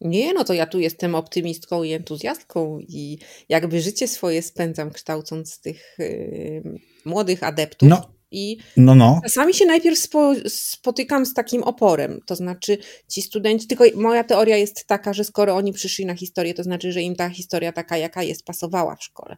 Nie, 0.00 0.34
no 0.34 0.44
to 0.44 0.54
ja 0.54 0.66
tu 0.66 0.80
jestem 0.80 1.14
optymistką 1.14 1.82
i 1.82 1.92
entuzjastką 1.92 2.78
i 2.80 3.18
jakby 3.48 3.80
życie 3.80 4.08
swoje 4.08 4.42
spędzam 4.42 4.90
kształcąc 4.90 5.60
tych 5.60 6.00
y, 6.00 6.80
młodych 7.04 7.42
adeptów. 7.42 7.88
No. 7.88 8.21
I 8.32 8.56
no, 8.76 8.94
no. 8.94 9.20
czasami 9.22 9.54
się 9.54 9.66
najpierw 9.66 9.98
spo, 9.98 10.32
spotykam 10.48 11.26
z 11.26 11.34
takim 11.34 11.62
oporem, 11.62 12.20
to 12.26 12.36
znaczy 12.36 12.78
ci 13.08 13.22
studenci, 13.22 13.66
tylko 13.66 13.84
moja 13.94 14.24
teoria 14.24 14.56
jest 14.56 14.86
taka, 14.86 15.12
że 15.12 15.24
skoro 15.24 15.56
oni 15.56 15.72
przyszli 15.72 16.06
na 16.06 16.14
historię, 16.14 16.54
to 16.54 16.62
znaczy, 16.62 16.92
że 16.92 17.02
im 17.02 17.16
ta 17.16 17.28
historia 17.28 17.72
taka, 17.72 17.96
jaka 17.96 18.22
jest, 18.22 18.44
pasowała 18.44 18.96
w 18.96 19.04
szkole 19.04 19.36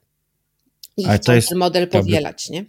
i 0.97 1.05
Ale 1.07 1.19
jest, 1.35 1.55
model 1.55 1.89
powielać, 1.89 2.51
nie? 2.51 2.65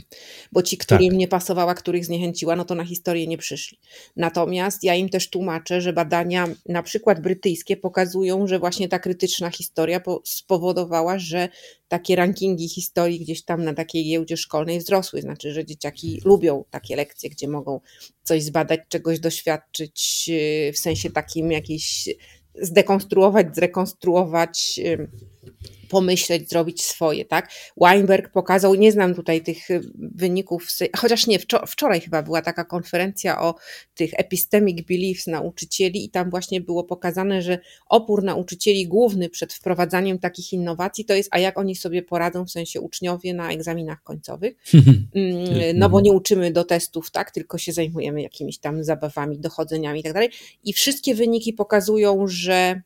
Bo 0.52 0.62
ci, 0.62 0.78
którym 0.78 1.10
tak. 1.10 1.18
nie 1.18 1.28
pasowała, 1.28 1.74
których 1.74 2.06
zniechęciła, 2.06 2.56
no 2.56 2.66
to 2.66 2.76
na 2.76 2.86
historię 2.86 3.28
nie 3.28 3.38
przyszli. 3.38 3.80
Natomiast 4.16 4.84
ja 4.84 4.96
im 4.96 5.10
też 5.10 5.30
tłumaczę, 5.30 5.82
że 5.82 5.94
badania 5.94 6.48
na 6.66 6.84
przykład 6.84 7.22
brytyjskie 7.22 7.78
pokazują, 7.78 8.48
że 8.48 8.60
właśnie 8.60 8.90
ta 8.90 9.00
krytyczna 9.00 9.50
historia 9.50 10.02
spowodowała, 10.24 11.20
że 11.20 11.50
takie 11.88 12.16
rankingi 12.16 12.70
historii 12.70 13.20
gdzieś 13.20 13.44
tam 13.44 13.64
na 13.64 13.74
takiej 13.74 14.06
giełdzie 14.06 14.38
szkolnej 14.38 14.80
wzrosły. 14.80 15.22
Znaczy, 15.22 15.52
że 15.52 15.66
dzieciaki 15.66 16.22
lubią 16.26 16.64
takie 16.70 16.96
lekcje, 16.96 17.30
gdzie 17.30 17.48
mogą 17.48 17.80
coś 18.24 18.44
zbadać, 18.44 18.80
czegoś 18.90 19.20
doświadczyć, 19.20 20.30
y, 20.30 20.74
w 20.74 20.78
sensie 20.78 21.10
takim 21.10 21.52
jakiś 21.52 22.10
zdekonstruować, 22.62 23.56
zrekonstruować 23.56 24.80
pomyśleć, 25.90 26.50
zrobić 26.50 26.84
swoje, 26.84 27.26
tak? 27.26 27.50
Weinberg 27.78 28.32
pokazał, 28.32 28.76
nie 28.76 28.92
znam 28.92 29.16
tutaj 29.16 29.42
tych 29.42 29.72
y, 29.72 29.82
wyników, 29.96 30.68
chociaż 30.98 31.28
nie, 31.28 31.40
wczoraj 31.68 32.02
chyba 32.02 32.24
była 32.24 32.42
taka 32.42 32.66
konferencja 32.66 33.42
o 33.42 33.56
tych 33.96 34.12
epistemic 34.14 34.88
beliefs 34.88 35.28
nauczycieli 35.28 36.06
i 36.06 36.10
tam 36.10 36.30
właśnie 36.30 36.62
było 36.62 36.84
pokazane, 36.84 37.42
że 37.42 37.60
opór 37.90 38.24
nauczycieli 38.24 38.88
główny 38.88 39.30
przed 39.30 39.54
wprowadzaniem 39.54 40.20
takich 40.20 40.54
innowacji 40.54 41.06
to 41.06 41.14
jest, 41.14 41.30
a 41.32 41.40
jak 41.40 41.58
oni 41.58 41.76
sobie 41.76 42.02
poradzą, 42.02 42.46
w 42.46 42.52
sensie 42.52 42.82
uczniowie 42.82 43.34
na 43.34 43.52
egzaminach 43.52 44.04
końcowych, 44.04 44.56
mm, 45.16 45.78
no 45.80 45.90
bo 45.90 46.02
nie 46.02 46.12
uczymy 46.12 46.52
do 46.52 46.64
testów, 46.64 47.12
tak, 47.12 47.32
tylko 47.32 47.58
się 47.58 47.74
zajmujemy 47.74 48.22
jakimiś 48.22 48.58
tam 48.60 48.84
zabawami, 48.84 49.40
dochodzeniami 49.40 50.00
i 50.00 50.04
tak 50.04 50.14
dalej. 50.14 50.30
I 50.64 50.74
wszystkie 50.74 51.16
wyniki 51.16 51.54
pokazują, 51.54 52.28
że 52.28 52.82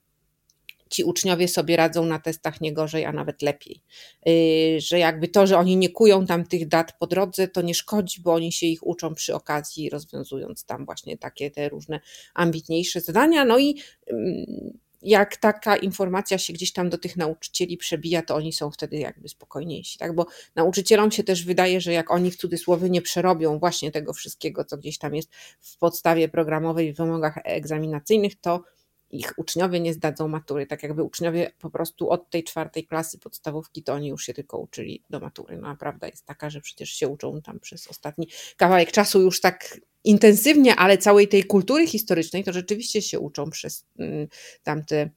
ci 0.90 1.04
uczniowie 1.04 1.48
sobie 1.48 1.78
radzą 1.78 2.06
na 2.06 2.20
testach 2.20 2.62
nie 2.62 2.74
gorzej, 2.74 3.06
a 3.06 3.12
nawet 3.12 3.42
lepiej. 3.42 3.82
Y, 4.28 4.78
że 4.82 5.00
jakby 5.00 5.28
to, 5.28 5.48
że 5.48 5.58
oni 5.58 5.78
nie 5.78 5.90
kują 5.90 6.26
tam 6.26 6.46
tych 6.46 6.68
dat 6.68 6.98
po 7.00 7.08
drodze, 7.08 7.48
to 7.48 7.62
nie 7.62 7.74
szkodzi, 7.74 8.22
bo 8.22 8.34
oni 8.34 8.52
się 8.52 8.66
ich 8.66 8.88
uczą 8.88 9.16
przy 9.16 9.36
okazji, 9.36 9.90
rozwiązując 9.90 10.66
tam 10.66 10.86
właśnie 10.86 11.18
takie 11.18 11.52
te 11.52 11.70
różne 11.70 12.00
ambitniejsze 12.34 13.02
zadania. 13.02 13.46
No 13.46 13.60
i 13.60 13.76
mm, 14.08 14.80
jak 15.02 15.38
taka 15.38 15.78
informacja 15.78 16.38
się 16.38 16.54
gdzieś 16.54 16.74
tam 16.74 16.90
do 16.90 16.98
tych 16.98 17.18
nauczycieli 17.18 17.78
przebija, 17.78 18.22
to 18.22 18.36
oni 18.36 18.54
są 18.54 18.72
wtedy 18.72 18.98
jakby 18.98 19.30
spokojniejsi, 19.30 19.98
tak? 19.98 20.16
Bo 20.16 20.26
nauczycielom 20.56 21.12
się 21.12 21.24
też 21.24 21.46
wydaje, 21.46 21.82
że 21.82 21.94
jak 21.94 22.12
oni 22.12 22.32
w 22.32 22.38
cudzysłowie 22.38 22.90
nie 22.90 23.02
przerobią 23.02 23.60
właśnie 23.60 23.92
tego 23.92 24.14
wszystkiego, 24.14 24.66
co 24.66 24.78
gdzieś 24.78 24.98
tam 24.98 25.16
jest 25.16 25.30
w 25.60 25.78
podstawie 25.78 26.30
programowej, 26.30 26.94
w 26.94 26.98
wymogach 26.98 27.40
egzaminacyjnych, 27.44 28.42
to 28.42 28.64
ich 29.12 29.34
uczniowie 29.38 29.80
nie 29.80 29.94
zdadzą 29.94 30.28
matury. 30.28 30.68
Tak 30.68 30.84
jakby 30.84 31.04
uczniowie 31.04 31.52
po 31.60 31.70
prostu 31.70 32.10
od 32.10 32.30
tej 32.30 32.44
czwartej 32.44 32.88
klasy 32.88 33.20
podstawówki 33.20 33.84
to 33.84 33.94
oni 33.94 34.08
już 34.08 34.24
się 34.24 34.34
tylko 34.34 34.58
uczyli 34.58 35.04
do 35.10 35.20
matury. 35.20 35.58
No 35.58 35.68
a 35.68 35.76
prawda 35.76 36.08
jest 36.08 36.26
taka, 36.26 36.50
że 36.50 36.62
przecież 36.62 36.90
się 36.90 37.08
uczą 37.08 37.42
tam 37.42 37.60
przez 37.60 37.88
ostatni 37.88 38.28
kawałek 38.58 38.92
czasu 38.92 39.22
już 39.22 39.42
tak 39.42 39.80
intensywnie, 40.04 40.76
ale 40.76 40.98
całej 40.98 41.28
tej 41.28 41.44
kultury 41.44 41.88
historycznej 41.88 42.44
to 42.44 42.54
rzeczywiście 42.54 43.02
się 43.02 43.20
uczą 43.20 43.50
przez 43.50 43.86
mm, 44.00 44.28
tamte 44.64 45.10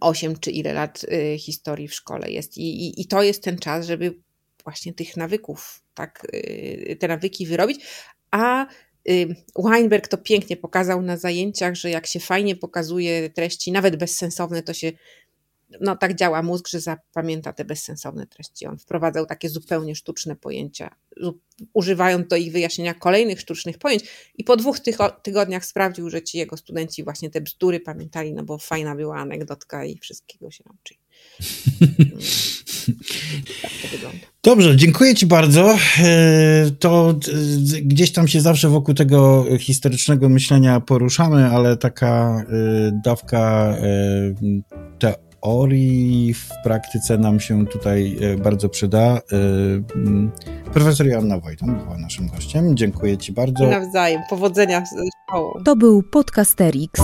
8 0.00 0.38
czy 0.38 0.50
ile 0.50 0.72
lat 0.72 1.04
y, 1.04 1.38
historii 1.38 1.88
w 1.88 1.94
szkole 1.94 2.30
jest. 2.30 2.58
I, 2.58 2.86
i, 2.86 3.00
I 3.00 3.06
to 3.06 3.22
jest 3.22 3.42
ten 3.42 3.58
czas, 3.58 3.86
żeby 3.86 4.14
właśnie 4.64 4.94
tych 4.94 5.16
nawyków, 5.16 5.82
tak, 5.94 6.26
y, 6.34 6.96
te 7.00 7.08
nawyki 7.08 7.46
wyrobić, 7.46 7.80
a 8.30 8.66
Weinberg 9.56 10.08
to 10.08 10.18
pięknie 10.18 10.56
pokazał 10.56 11.02
na 11.02 11.16
zajęciach, 11.16 11.74
że 11.74 11.90
jak 11.90 12.06
się 12.06 12.20
fajnie 12.20 12.56
pokazuje 12.56 13.30
treści, 13.30 13.72
nawet 13.72 13.96
bezsensowne, 13.96 14.62
to 14.62 14.74
się 14.74 14.92
no 15.80 15.96
tak 15.96 16.14
działa 16.14 16.42
mózg, 16.42 16.68
że 16.68 16.80
zapamięta 16.80 17.52
te 17.52 17.64
bezsensowne 17.64 18.26
treści. 18.26 18.66
On 18.66 18.78
wprowadzał 18.78 19.26
takie 19.26 19.48
zupełnie 19.48 19.94
sztuczne 19.94 20.36
pojęcia, 20.36 20.94
używając 21.72 22.28
do 22.28 22.36
ich 22.36 22.52
wyjaśnienia 22.52 22.94
kolejnych 22.94 23.40
sztucznych 23.40 23.78
pojęć 23.78 24.04
i 24.34 24.44
po 24.44 24.56
dwóch 24.56 24.76
tygodniach 25.22 25.64
sprawdził, 25.64 26.10
że 26.10 26.22
ci 26.22 26.38
jego 26.38 26.56
studenci 26.56 27.04
właśnie 27.04 27.30
te 27.30 27.40
bzdury 27.40 27.80
pamiętali, 27.80 28.32
no 28.32 28.44
bo 28.44 28.58
fajna 28.58 28.94
była 28.94 29.16
anegdotka 29.16 29.84
i 29.84 29.98
wszystkiego 29.98 30.50
się 30.50 30.64
nauczyli. 30.66 31.00
Tak 33.62 33.70
to 33.82 33.88
wygląda. 33.92 34.26
Dobrze, 34.46 34.76
dziękuję 34.76 35.14
Ci 35.14 35.26
bardzo. 35.26 35.74
E, 35.98 36.70
to 36.78 37.10
e, 37.10 37.80
gdzieś 37.82 38.12
tam 38.12 38.28
się 38.28 38.40
zawsze 38.40 38.68
wokół 38.68 38.94
tego 38.94 39.44
historycznego 39.58 40.28
myślenia 40.28 40.80
poruszamy, 40.80 41.46
ale 41.46 41.76
taka 41.76 42.44
e, 42.48 43.00
dawka 43.04 43.76
teorii 44.98 46.34
w 46.34 46.48
praktyce 46.64 47.18
nam 47.18 47.40
się 47.40 47.66
tutaj 47.66 48.18
bardzo 48.42 48.68
przyda. 48.68 49.20
Profesor 50.72 51.06
Joanna 51.06 51.40
Wojtan 51.40 51.78
była 51.78 51.98
naszym 51.98 52.28
gościem. 52.28 52.76
Dziękuję 52.76 53.18
Ci 53.18 53.32
bardzo. 53.32 53.66
Nawzajem. 53.66 54.22
Powodzenia 54.30 54.86
z 54.86 54.90
szkołą. 55.28 55.52
To 55.64 55.76
był 55.76 56.02
Podcasterix. 56.02 57.00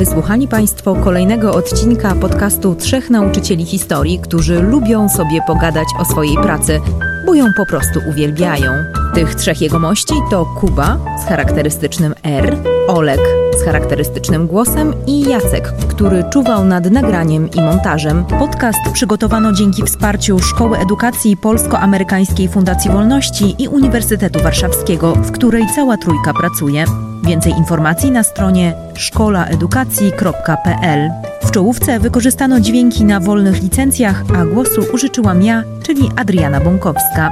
Wysłuchali 0.00 0.48
Państwo 0.48 0.94
kolejnego 0.94 1.54
odcinka 1.54 2.14
podcastu 2.14 2.74
Trzech 2.74 3.10
Nauczycieli 3.10 3.64
Historii, 3.64 4.18
którzy 4.18 4.62
lubią 4.62 5.08
sobie 5.08 5.40
pogadać 5.46 5.88
o 5.98 6.04
swojej 6.04 6.36
pracy, 6.36 6.80
bo 7.26 7.34
ją 7.34 7.46
po 7.56 7.66
prostu 7.66 8.00
uwielbiają. 8.08 8.70
Tych 9.14 9.34
trzech 9.34 9.60
jegomości 9.60 10.14
to 10.30 10.44
Kuba 10.44 10.98
z 11.24 11.28
charakterystycznym 11.28 12.14
R, 12.22 12.56
Olek 12.88 13.20
z 13.60 13.64
charakterystycznym 13.64 14.46
głosem 14.46 14.94
i 15.06 15.20
Jacek, 15.20 15.72
który 15.88 16.24
czuwał 16.32 16.64
nad 16.64 16.90
nagraniem 16.90 17.50
i 17.50 17.62
montażem. 17.62 18.24
Podcast 18.24 18.78
przygotowano 18.92 19.52
dzięki 19.52 19.82
wsparciu 19.82 20.38
Szkoły 20.38 20.78
Edukacji 20.78 21.36
Polsko-Amerykańskiej 21.36 22.48
Fundacji 22.48 22.90
Wolności 22.90 23.54
i 23.58 23.68
Uniwersytetu 23.68 24.42
Warszawskiego, 24.42 25.12
w 25.12 25.32
której 25.32 25.66
cała 25.74 25.96
trójka 25.96 26.34
pracuje. 26.34 26.84
Więcej 27.22 27.52
informacji 27.52 28.10
na 28.10 28.22
stronie 28.22 28.74
szkolaedukacji.pl. 28.94 31.10
W 31.42 31.50
czołówce 31.50 32.00
wykorzystano 32.00 32.60
dźwięki 32.60 33.04
na 33.04 33.20
wolnych 33.20 33.62
licencjach, 33.62 34.22
a 34.36 34.44
głosu 34.44 34.84
użyczyłam 34.94 35.42
ja, 35.42 35.62
czyli 35.82 36.10
Adriana 36.16 36.60
Bąkowska. 36.60 37.30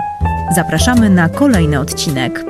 Zapraszamy 0.55 1.11
na 1.11 1.29
kolejny 1.29 1.81
odcinek. 1.81 2.45